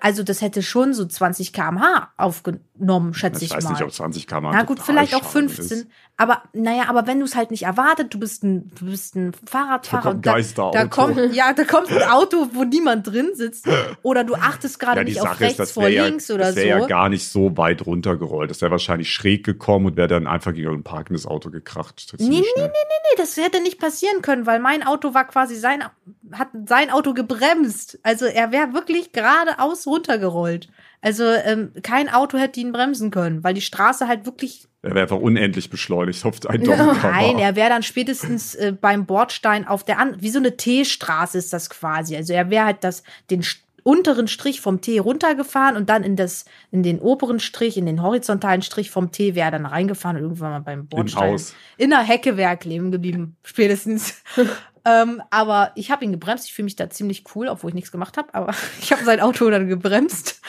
[0.01, 3.71] also das hätte schon so 20 km/h aufgenommen, schätze ich, Ich weiß mal.
[3.71, 4.51] nicht, ob 20 km/h.
[4.53, 5.77] Na gut, vielleicht auch Totalschaden 15.
[5.79, 5.88] ist.
[6.17, 9.33] Aber naja, aber wenn du es halt nicht erwartet, du bist ein, du bist ein
[9.45, 13.67] Fahrradfahrer Da kommt da, da kommt, ja, da kommt ein Auto, wo niemand drin sitzt,
[14.01, 16.05] oder du achtest gerade Ja, die nicht auf Sache rechts ist, das vor wäre ja,
[16.05, 16.61] links oder das so.
[16.61, 18.49] wär ja gar nicht so weit runtergerollt.
[18.49, 22.13] Das wäre wahrscheinlich schräg gekommen und wäre dann einfach gegen ein parkendes Auto gekracht.
[22.19, 25.84] Nee, nee, nee, nee, das hätte nicht passieren können, weil mein Auto war quasi sein,
[26.32, 27.99] hat sein Auto gebremst.
[28.03, 30.69] Also er wäre wirklich geradeaus runtergerollt.
[31.05, 34.67] Also ähm, kein Auto hätte ihn bremsen können, weil die Straße halt wirklich.
[34.82, 36.63] Er wäre einfach unendlich beschleunigt auf ein.
[36.63, 37.11] Doppelkammer.
[37.11, 41.38] Nein, er wäre dann spätestens äh, beim Bordstein auf der an wie so eine T-Straße
[41.38, 42.15] ist das quasi.
[42.15, 43.43] Also er wäre halt das den
[43.86, 48.01] unteren Strich vom T runtergefahren und dann in das in den oberen Strich, in den
[48.01, 51.39] horizontalen Strich vom T wäre er dann reingefahren und irgendwann mal beim Bordstein
[51.77, 54.23] in der Hecke wäre er kleben geblieben, spätestens.
[54.86, 56.47] ähm, aber ich habe ihn gebremst.
[56.47, 58.33] Ich fühle mich da ziemlich cool, obwohl ich nichts gemacht habe.
[58.33, 60.41] Aber ich habe sein Auto dann gebremst.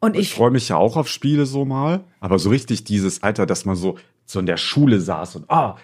[0.00, 3.22] Und Ich ich, freue mich ja auch auf Spiele so mal, aber so richtig dieses
[3.22, 5.76] Alter, dass man so, so in der Schule saß und ah,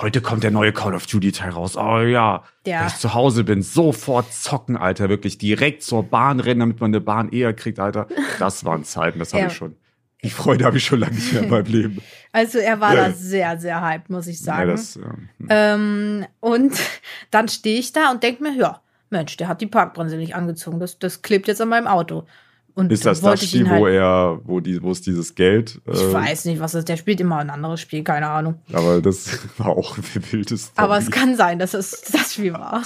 [0.00, 1.76] heute kommt der neue Call of Duty Teil raus.
[1.76, 2.80] Oh ja, Ja.
[2.80, 6.90] wenn ich zu Hause bin, sofort zocken, Alter, wirklich direkt zur Bahn rennen, damit man
[6.90, 8.06] eine Bahn eher kriegt, Alter.
[8.38, 9.46] Das waren Zeiten, das habe Ja.
[9.48, 9.76] ich schon.
[10.24, 12.02] Die Freude habe ich schon lange nicht mehr in meinem Leben.
[12.32, 14.70] also er war da sehr, sehr hyped, muss ich Ja, sagen.
[14.70, 16.72] das, ähm, ähm, und
[17.30, 18.80] dann stehe ich da und denke mir, ja,
[19.10, 20.80] Mensch, der hat die Parkbremse nicht angezogen.
[20.80, 22.26] Das, das klebt jetzt an meinem Auto.
[22.78, 25.80] Und ist das das ich Spiel, halt, wo er, wo die, wo es dieses Geld?
[25.84, 26.88] Ich äh, weiß nicht, was das ist.
[26.88, 28.62] Der spielt immer ein anderes Spiel, keine Ahnung.
[28.72, 30.70] Aber das war auch ein wildes.
[30.76, 32.84] Aber es kann sein, dass es das Spiel war.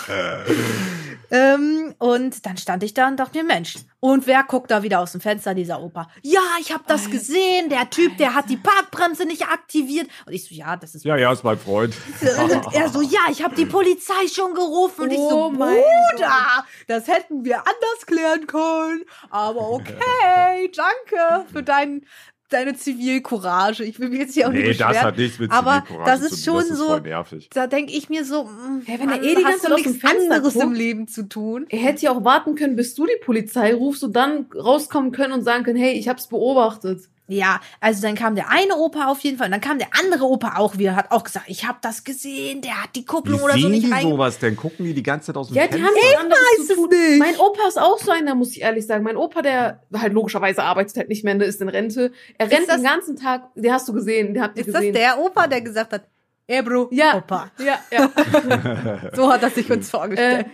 [1.30, 3.74] ähm, und dann stand ich da und dachte mir, Mensch,
[4.04, 6.08] und wer guckt da wieder aus dem Fenster, dieser Opa?
[6.22, 10.08] Ja, ich habe das gesehen, der Typ, der hat die Parkbremse nicht aktiviert.
[10.26, 11.04] Und ich so, ja, das ist...
[11.04, 11.94] Ja, ja, ist mein Freund.
[12.20, 15.02] Und er so, ja, ich habe die Polizei schon gerufen.
[15.02, 19.04] Und ich so, Oh Bruder, das hätten wir anders klären können.
[19.30, 22.04] Aber okay, danke für dein,
[22.52, 23.84] deine Zivilcourage.
[23.84, 25.06] Ich will mich jetzt hier auch nee, nicht das beschweren.
[25.06, 26.52] hat nichts mit Aber Zivilcourage das zu ist tun.
[26.54, 27.50] schon das ist so- voll nervig.
[27.52, 28.50] Da denke ich mir so, mh,
[28.86, 30.72] Hey, wenn er Mann, eh die ganze Zeit nichts anderes im.
[30.72, 31.66] Leben zu tun.
[31.68, 35.32] Er hätte ja auch warten können, bis du die Polizei rufst und dann rauskommen können
[35.32, 37.02] und sagen können, hey, ich hab's beobachtet.
[37.28, 40.24] Ja, also dann kam der eine Opa auf jeden Fall und dann kam der andere
[40.24, 43.40] Opa auch wieder, hat auch gesagt, ich habe das gesehen, der hat die Wie Kupplung
[43.40, 44.02] oder so nicht rein.
[44.02, 44.56] sowas denn?
[44.56, 45.88] Gucken die die ganze Zeit aus dem Ja, die Fenster?
[45.88, 46.88] haben anderes weiß zu es tun.
[46.90, 47.18] nicht.
[47.20, 49.04] Mein Opa ist auch so einer, muss ich ehrlich sagen.
[49.04, 52.12] Mein Opa, der halt logischerweise arbeitet halt nicht mehr, ne, ist in Rente.
[52.38, 54.80] Er rennt das- den ganzen Tag, den hast du gesehen, den habt ihr Ist das
[54.80, 54.94] gesehen.
[54.94, 56.02] der Opa, der gesagt hat,
[56.48, 57.16] ey Bro, Ja.
[57.18, 57.50] Opa.
[57.64, 58.10] Ja, ja.
[59.14, 60.46] So hat er sich uns äh, vorgestellt.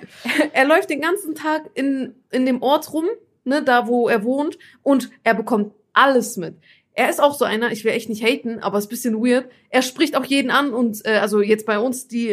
[0.53, 3.07] er läuft den ganzen Tag in, in dem Ort rum,
[3.45, 6.55] ne, da wo er wohnt, und er bekommt alles mit.
[6.95, 9.47] Er ist auch so einer, ich will echt nicht haten, aber ist ein bisschen weird.
[9.71, 12.31] Er spricht auch jeden an und äh, also jetzt bei uns, die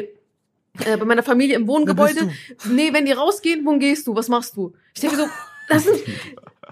[0.86, 2.32] äh, bei meiner Familie im Wohngebäude.
[2.70, 4.16] Nee, wenn die rausgehen, wohin gehst du?
[4.16, 4.74] Was machst du?
[4.94, 5.26] Ich denke so,
[5.70, 5.98] das sind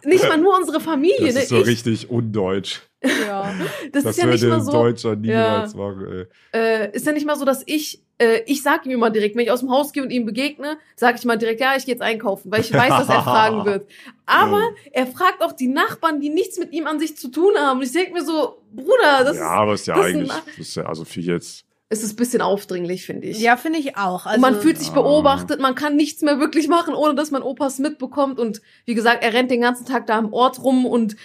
[0.06, 1.42] nicht mal nur unsere Familie, Das ne?
[1.42, 2.82] ist so ich, richtig undeutsch.
[3.04, 3.54] ja.
[3.92, 4.72] das, Das ist ja nicht würde mal ein so.
[4.72, 6.28] Deutscher niemals machen.
[6.52, 6.60] Ey.
[6.60, 9.44] äh, ist ja nicht mal so, dass ich, äh, ich sag ihm immer direkt, wenn
[9.44, 11.96] ich aus dem Haus gehe und ihm begegne, sage ich mal direkt, ja, ich gehe
[11.96, 13.90] jetzt einkaufen, weil ich weiß, dass er fragen wird.
[14.26, 14.62] Aber
[14.92, 17.80] er fragt auch die Nachbarn, die nichts mit ihm an sich zu tun haben.
[17.80, 20.86] Und ich denke mir so, Bruder, das ja, ist, aber ist ja eigentlich, ist ja
[20.86, 21.66] also für jetzt.
[21.90, 23.40] es ist ein bisschen aufdringlich, finde ich.
[23.40, 24.26] ja, finde ich auch.
[24.26, 27.42] Also, und man fühlt sich beobachtet, man kann nichts mehr wirklich machen, ohne dass man
[27.42, 28.40] Opas mitbekommt.
[28.40, 31.16] Und wie gesagt, er rennt den ganzen Tag da am Ort rum und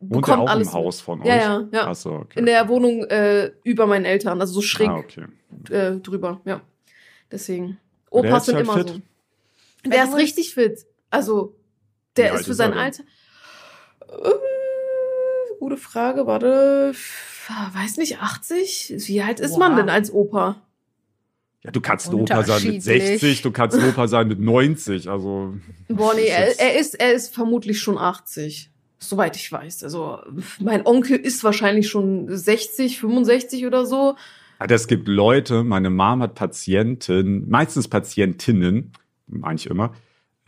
[0.00, 1.40] Wohnt er bekommt auch alles im Haus von Ja, euch?
[1.42, 1.86] ja, ja.
[1.88, 2.38] Ach so, okay.
[2.38, 5.24] in der Wohnung äh, über meinen Eltern, also so schräg Ah, okay.
[5.70, 6.60] äh, drüber, ja.
[7.32, 7.78] Deswegen.
[8.10, 8.88] Opas ist sind halt immer fit?
[8.88, 9.90] so.
[9.90, 10.86] Der ist richtig fit.
[11.10, 11.56] Also,
[12.16, 12.78] der ist für ist sein er?
[12.80, 13.02] Alter.
[14.08, 16.92] Äh, gute Frage, warte.
[17.72, 18.94] Weiß nicht, 80?
[19.06, 19.58] Wie alt ist Wow.
[19.58, 20.62] man denn als Opa?
[21.64, 23.08] Ja, du kannst ein Opa sein mit Unterschiedlich.
[23.20, 25.54] 60, du kannst ein Opa sein mit 90, also.
[25.88, 28.70] Boah, nee, er, er, ist, er ist vermutlich schon 80.
[28.98, 29.84] Soweit ich weiß.
[29.84, 30.18] Also,
[30.60, 34.16] mein Onkel ist wahrscheinlich schon 60, 65 oder so.
[34.58, 38.92] Also es gibt Leute, meine Mom hat Patienten, meistens Patientinnen,
[39.42, 39.92] eigentlich immer,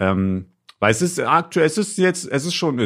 [0.01, 0.47] ähm,
[0.81, 2.81] weil es ist aktuell, es ist jetzt, es ist schon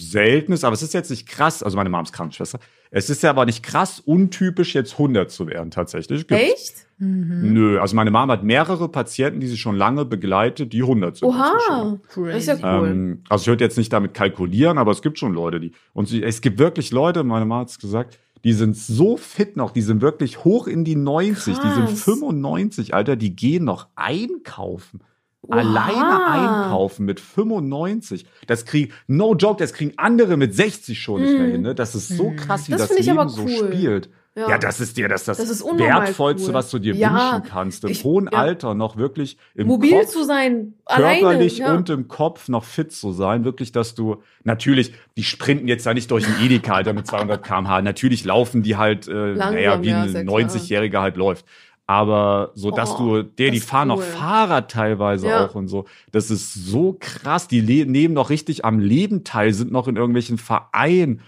[0.00, 2.58] Seltenes, aber es ist jetzt nicht krass, also meine Mom ist Krankenschwester,
[2.90, 6.26] es ist ja aber nicht krass untypisch, jetzt 100 zu werden tatsächlich.
[6.26, 6.44] Gibt's.
[6.44, 6.86] Echt?
[6.98, 7.52] Mhm.
[7.52, 11.28] Nö, also meine Mom hat mehrere Patienten, die sie schon lange begleitet, die 100 sind.
[11.28, 11.98] Oha.
[12.14, 12.88] Das ist ja cool.
[12.88, 15.72] Ähm, also ich würde jetzt nicht damit kalkulieren, aber es gibt schon Leute, die.
[15.92, 19.56] Und sie, es gibt wirklich Leute, meine Mama hat es gesagt, die sind so fit
[19.56, 22.02] noch, die sind wirklich hoch in die 90, die sind Krass.
[22.02, 25.00] 95, Alter, die gehen noch einkaufen.
[25.48, 25.58] Oha.
[25.58, 28.26] Alleine einkaufen mit 95.
[28.46, 31.52] Das kriegen, no joke, das kriegen andere mit 60 schon nicht mehr Mhm.
[31.52, 31.62] hin.
[31.62, 31.74] Ne?
[31.74, 32.36] Das ist so Mhm.
[32.36, 33.50] krass, wie Das das, Leben aber so cool.
[33.72, 34.10] spielt.
[34.38, 34.58] Ja.
[34.58, 36.54] das ist dir das, das, Das ist Wertvollste, cool.
[36.54, 37.84] was du dir Ja, wünschen kannst.
[37.84, 38.38] Im ich- hohen ja.
[38.38, 41.20] Alter noch wirklich im Mobil Kopf zu sein, alleine.
[41.20, 41.72] körperlich Ja.
[41.74, 45.94] und im Kopf noch fit zu sein, wirklich, dass du natürlich, die sprinten jetzt ja
[45.94, 47.80] nicht durch den Edeka Alter, mit 200 km/h.
[47.80, 50.34] Natürlich laufen die halt, äh, Langsam, naja, wie ja, ein ist ja klar.
[50.40, 51.46] 90-Jähriger halt läuft.
[51.88, 54.02] Aber so, dass Oh, du, der, das die fahren noch cool.
[54.02, 55.46] Fahrrad teilweise Ja.
[55.46, 55.84] auch und so.
[56.10, 57.46] Das ist so krass.
[57.46, 61.20] Die nehmen noch richtig am Leben teil, sind noch in irgendwelchen Vereinen.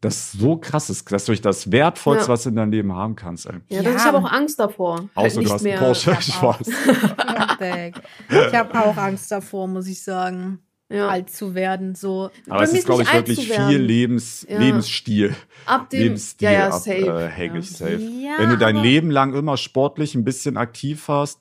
[0.00, 0.88] Das ist so krass.
[0.88, 2.32] Das ist durch das Wertvollste, Ja.
[2.32, 3.46] was du in deinem Leben haben kannst.
[3.46, 3.56] Ey.
[3.68, 3.90] Ja, Ja.
[3.94, 4.96] ich habe auch Angst davor.
[4.96, 5.76] halt Außer nicht du hast mehr.
[5.78, 6.16] einen Porsche.
[6.20, 7.16] Ich.
[7.16, 8.00] Perfekt.
[8.30, 10.58] Ich habe auch Angst davor, muss ich sagen.
[10.90, 11.08] Ja.
[11.08, 11.94] alt zu werden.
[11.94, 12.30] So.
[12.48, 13.78] Aber es ist, glaube nicht ich, wirklich viel.
[13.78, 14.58] Lebens, Ja.
[14.58, 15.34] Lebensstil.
[15.64, 16.96] Ab dem, Lebensstil ja, ja, ab, safe.
[17.06, 17.76] äh, hängig, ja.
[17.76, 17.98] safe.
[17.98, 21.40] Ja, Wenn du dein Leben lang immer sportlich ein bisschen aktiv warst,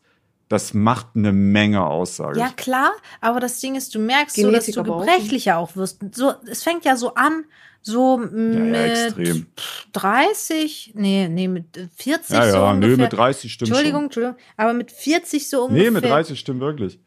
[0.50, 2.56] das macht eine Menge aus, sage Ja, ich.
[2.56, 2.92] klar,
[3.22, 5.00] aber das Ding ist, du merkst so, dass Genetik du aber auch.
[5.06, 6.00] gebrechlicher auch wirst.
[6.16, 7.46] So, es fängt ja so an,
[7.82, 9.46] so mit extrem.
[9.94, 12.98] 30, nee, nee, mit äh, 40 Ja, so ja, nö, ungefähr.
[13.06, 14.24] mit 30 stimmt Entschuldigung, schon.
[14.24, 15.84] Entschuldigung, aber mit 40 so ungefähr.
[15.86, 17.00] Nee, mit 30 stimmt wirklich.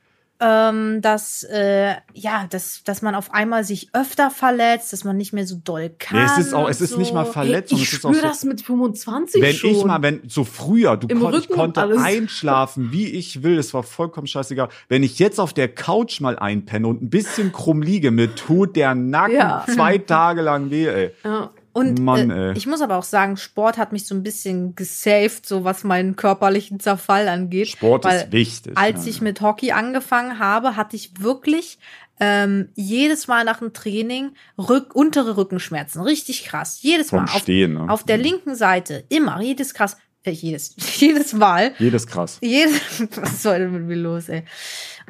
[0.45, 5.33] Ähm, dass äh, ja, dass, dass man auf einmal sich öfter verletzt, dass man nicht
[5.33, 6.19] mehr so doll kann.
[6.19, 6.99] Nee, es ist auch, es ist so.
[6.99, 9.71] nicht mal Verletzung, ich es ist auch spüre so, das mit 25 wenn schon.
[9.71, 12.03] ich mal, wenn so früher, du kon, ich konnte alles.
[12.03, 14.69] einschlafen, wie ich will, es war vollkommen scheißegal.
[14.89, 18.75] Wenn ich jetzt auf der Couch mal einpenne und ein bisschen krumm liege, mir tut
[18.75, 19.65] der Nacken Ja.
[19.73, 21.11] zwei Tage lang weh, ey.
[21.25, 21.51] ja.
[21.73, 25.47] Und Mann, äh, ich muss aber auch sagen, Sport hat mich so ein bisschen gesaved,
[25.47, 27.69] so was meinen körperlichen Zerfall angeht.
[27.69, 28.77] Sport weil ist wichtig.
[28.77, 29.11] Als ja.
[29.11, 31.79] ich mit Hockey angefangen habe, hatte ich wirklich
[32.21, 36.03] ähm, jedes Mal nach dem Training Rück untere Rückenschmerzen.
[36.03, 36.79] Richtig krass.
[36.83, 37.33] Jedes Vom Mal.
[37.33, 37.87] Auf, Stehen, ne?
[37.89, 39.05] auf der linken Seite.
[39.09, 39.41] Immer.
[39.41, 39.97] Jedes krass.
[40.25, 41.75] Äh, jedes, jedes Mal.
[41.79, 42.39] Jedes krass.
[42.41, 42.81] Jedes,
[43.17, 44.45] was soll denn mit mir los, ey?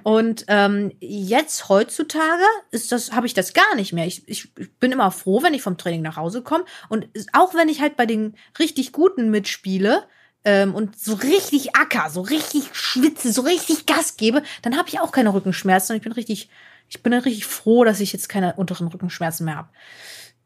[0.02, 4.06] Und ähm, jetzt heutzutage ist das, habe ich das gar nicht mehr.
[4.06, 6.64] Ich, ich, bin immer froh, wenn ich vom Training nach Hause komme.
[6.88, 10.04] Und auch wenn ich halt bei den richtig Guten mitspiele
[10.44, 14.98] ähm, und so richtig acker, so richtig schwitze, so richtig Gas gebe, dann habe ich
[14.98, 16.48] auch keine Rückenschmerzen und ich bin richtig,
[16.88, 19.68] ich bin dann richtig froh, dass ich jetzt keine unteren Rückenschmerzen mehr habe.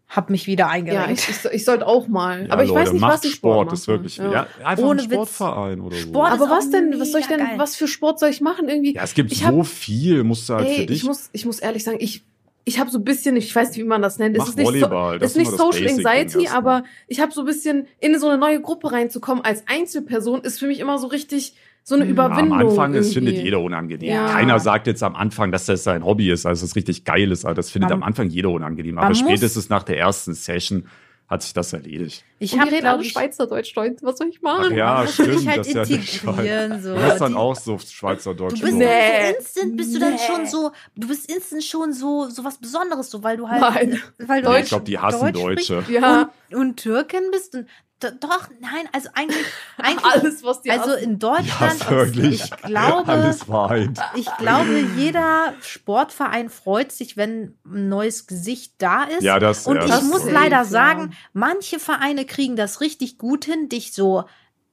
[0.09, 1.29] Hab mich wieder Ja, eingerenkt.
[1.29, 2.47] ich, ich, ich sollte auch mal.
[2.47, 4.33] Ja, aber ich Leute, weiß nicht, was ich Sport Sport ist wirklich, Ja.
[4.33, 5.15] ja, einfach Ohne ein Witz.
[5.15, 6.03] Sportverein oder so.
[6.03, 7.55] Sport Aber was denn, was soll ich denn, geil.
[7.57, 8.95] was für Sport soll ich machen irgendwie?
[8.95, 10.99] ja, es gibt ich so hab- viel, musst du halt Ey, für dich.
[10.99, 12.23] ich muss, ich muss ehrlich sagen, ich,
[12.65, 14.37] ich habe so ein bisschen, ich weiß nicht, wie man das nennt.
[14.37, 17.47] Mach es ist nicht, Volleyball, so, ist nicht Social Anxiety, aber ich habe so ein
[17.47, 21.55] bisschen in so eine neue Gruppe reinzukommen als Einzelperson ist für mich immer so richtig
[21.89, 22.17] so eine Mhm.
[22.17, 22.53] Ja, Überwindung.
[22.61, 23.15] am Anfang, das irgendwie.
[23.31, 24.09] findet jeder unangenehm.
[24.13, 24.27] Ja.
[24.29, 27.31] Keiner sagt jetzt am Anfang, dass das sein Hobby ist, also es ist richtig geil
[27.31, 28.99] ist, aber das findet Man- am Anfang jeder unangenehm.
[28.99, 30.89] Aber muss- spätestens nach der ersten Session
[31.29, 32.25] hat sich das erledigt.
[32.39, 32.71] Ich habe,
[33.03, 33.97] ich, Schweizerdeutsch, Leute.
[34.03, 34.77] Was soll ich Ach machen?
[34.77, 36.83] ja, du dich stimmt, halt das ja integrieren, Scheiß.
[36.85, 36.95] so.
[36.95, 38.61] Du bist dann auch so Schweizerdeutsch.
[38.61, 38.75] Du bist.
[38.77, 38.85] Nee.
[38.85, 43.11] so instant, bist du dann schon so, du bist instant schon so, so was Besonderes,
[43.11, 44.01] so, weil du halt, Nein.
[44.19, 45.85] weil du Ja, halt ich glaube, die hassen Deutsch Deutsche.
[45.93, 47.71] Ja, und, und Türkin bist und d-
[48.01, 49.47] doch, nein, also eigentlich,
[49.79, 52.43] eigentlich, alles, was die also in Deutschland, Ja, wirklich.
[52.43, 53.35] ich glaube,
[54.15, 59.23] ich glaube, jeder Sportverein freut sich, wenn ein neues Gesicht da ist.
[59.23, 63.45] Ja, das Und ja, ich das muss leider sagen, manche Vereine kriegen das richtig gut
[63.47, 64.25] hin, dich so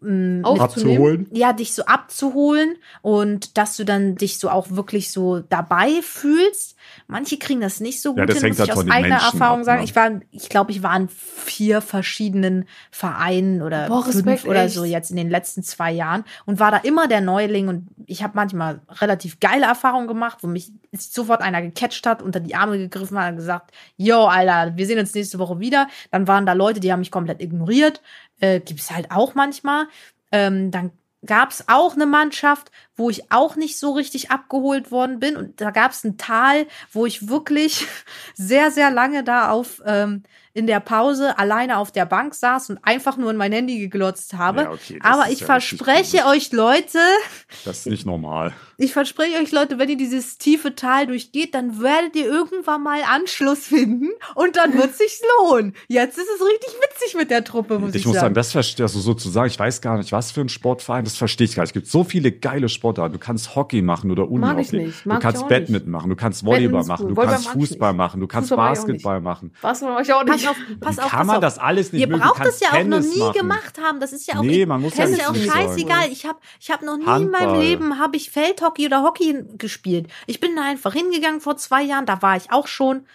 [0.03, 1.27] mh, Auf- mit abzuholen.
[1.31, 6.75] ja, dich so abzuholen und dass du dann dich so auch wirklich so dabei fühlst.
[7.07, 8.85] Manche kriegen das nicht so gut Ja, das hin, hängt muss halt ich aus von
[8.87, 9.79] den eigener Menschen Erfahrung ab, sagen.
[9.79, 9.85] ne?
[9.85, 14.65] Ich war, ich glaube, ich war in vier verschiedenen Vereinen oder Boah, fünf Respekt, oder
[14.65, 14.73] echt.
[14.75, 18.21] so jetzt in den letzten zwei Jahren und war da immer der Neuling und ich
[18.23, 22.77] habe manchmal relativ geile Erfahrungen gemacht, wo mich sofort einer gecatcht hat, unter die Arme
[22.77, 25.87] gegriffen hat und gesagt, yo, Alter, wir sehen uns nächste Woche wieder.
[26.11, 28.01] Dann waren da Leute, die haben mich komplett ignoriert.
[28.39, 29.88] Äh, Gibt es halt auch manchmal.
[30.31, 30.91] Ähm, dann
[31.25, 35.35] gab es auch eine Mannschaft, wo ich auch nicht so richtig abgeholt worden bin.
[35.35, 37.85] Und da gab es ein Tal, wo ich wirklich
[38.35, 40.23] sehr, sehr lange da auf ähm,
[40.55, 44.35] in der Pause alleine auf der Bank saß und einfach nur in mein Handy geglotzt
[44.35, 44.61] habe.
[44.61, 46.99] Ja, okay, Aber ich ja verspreche euch, Leute,
[47.65, 48.53] Das ist nicht normal.
[48.77, 53.01] ich verspreche euch, Leute, wenn ihr dieses tiefe Tal durchgeht, dann werdet ihr irgendwann mal
[53.03, 55.75] Anschluss finden und dann wird sich's lohnen.
[55.87, 58.35] Jetzt ist es richtig witzig mit der Truppe, muss ich, ich muss sagen, sagen.
[58.35, 61.55] das verstehe also sozusagen, ich weiß gar nicht, was für ein Sportverein, das verstehe ich
[61.55, 61.71] gar nicht.
[61.71, 63.13] Es gibt so viele geile Sportarten.
[63.13, 65.05] Du kannst Hockey machen oder Mag ich nicht.
[65.05, 68.19] Mag du kannst Badminton machen, du kannst Volleyball ist machen, du Volleyball kannst Fußball machen,
[68.19, 69.53] du kannst Basketball machen.
[69.61, 70.49] Was mache ich auch Pass nicht.
[70.49, 72.19] auf, pass auf, kann pass man das alles nicht Ihr mögen?
[72.21, 73.34] braucht es ja auch noch nie machen.
[73.34, 74.01] gemacht haben.
[74.01, 76.09] Das ist ja auch, Nee, man muss ja das ist nicht ja auch scheißegal.
[76.11, 77.53] Ich habe ich hab noch nie in meinem.
[77.61, 80.07] Leben habe ich Feldhockey oder Hockey gespielt.
[80.27, 82.05] Ich bin da einfach hingegangen vor zwei Jahren.
[82.05, 83.05] Da war ich auch schon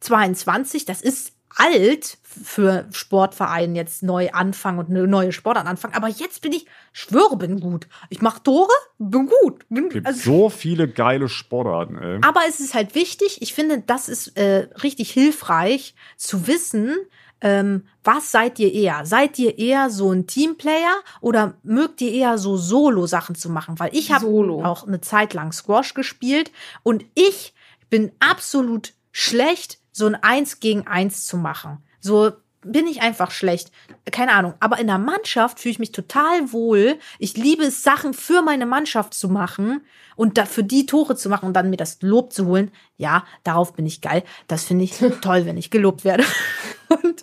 [0.00, 0.84] 22.
[0.84, 5.94] Das ist alt für Sportverein jetzt neu anfangen und eine neue Sportart anfangen.
[5.94, 7.86] Aber jetzt bin ich, schwöre, bin gut.
[8.10, 9.64] Ich mache Tore, bin gut.
[9.68, 12.18] Bin, Es gibt also, so viele geile Sportarten, ey.
[12.22, 16.96] aber es ist halt wichtig, ich finde, das ist äh, richtig hilfreich zu wissen,
[17.40, 19.04] ähm, was seid ihr eher?
[19.04, 23.78] Seid ihr eher so ein Teamplayer oder mögt ihr eher so Solo-Sachen zu machen?
[23.78, 26.50] Weil ich habe auch eine Zeit lang Squash gespielt
[26.82, 27.52] und ich
[27.90, 31.78] bin absolut schlecht, so ein Eins gegen Eins zu machen.
[32.00, 32.32] So
[32.62, 33.70] bin ich einfach schlecht.
[34.10, 34.54] Keine Ahnung.
[34.58, 36.98] Aber in der Mannschaft fühle ich mich total wohl.
[37.18, 39.82] Ich liebe es, Sachen für meine Mannschaft zu machen
[40.16, 42.72] und da für die Tore zu machen und dann mir das Lob zu holen.
[42.96, 44.24] Ja, darauf bin ich geil.
[44.48, 46.24] Das finde ich toll, wenn ich gelobt werde.
[46.88, 47.22] Und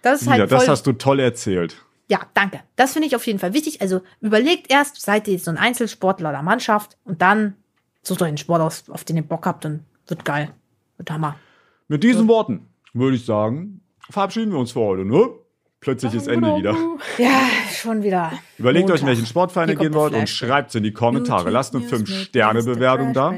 [0.00, 1.76] das ist halt ja, das hast du toll erzählt.
[2.08, 2.60] ja, danke.
[2.76, 3.80] Das finde ich auf jeden Fall wichtig.
[3.80, 7.56] Also überlegt erst, seid ihr jetzt so ein Einzelsportler oder Mannschaft und dann
[8.02, 10.50] sucht euch einen Sport aus, auf den ihr Bock habt und wird geil.
[10.98, 11.36] Und Hammer.
[11.92, 15.28] Mit diesen Worten würde ich sagen, verabschieden wir uns für heute, ne?
[15.80, 16.74] Plötzlich ist Ende wieder.
[17.18, 18.32] Ja, schon wieder.
[18.56, 19.06] Überlegt euch, in Montag.
[19.08, 21.40] welchen Sportverein ihr gehen wollt und schreibt es in die Kommentare.
[21.40, 23.12] YouTube Lasst eine News mit 5-Sterne-Bewertung Mr.
[23.12, 23.34] da.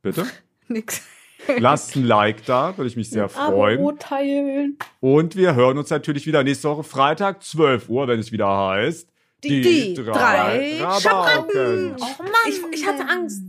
[0.00, 0.26] Bitte.
[0.68, 1.02] Nix.
[1.58, 3.78] Lasst ein Like da, würde ich mich sehr freuen.
[3.80, 4.78] Abo teilen.
[5.00, 9.06] Und wir hören uns natürlich wieder nächste Woche Freitag, 12 Uhr, wenn es wieder heißt.
[9.44, 11.96] Die- die drei Rabauken.
[12.00, 12.30] Och Mann.
[12.48, 13.42] Ich, ich hatte Angst.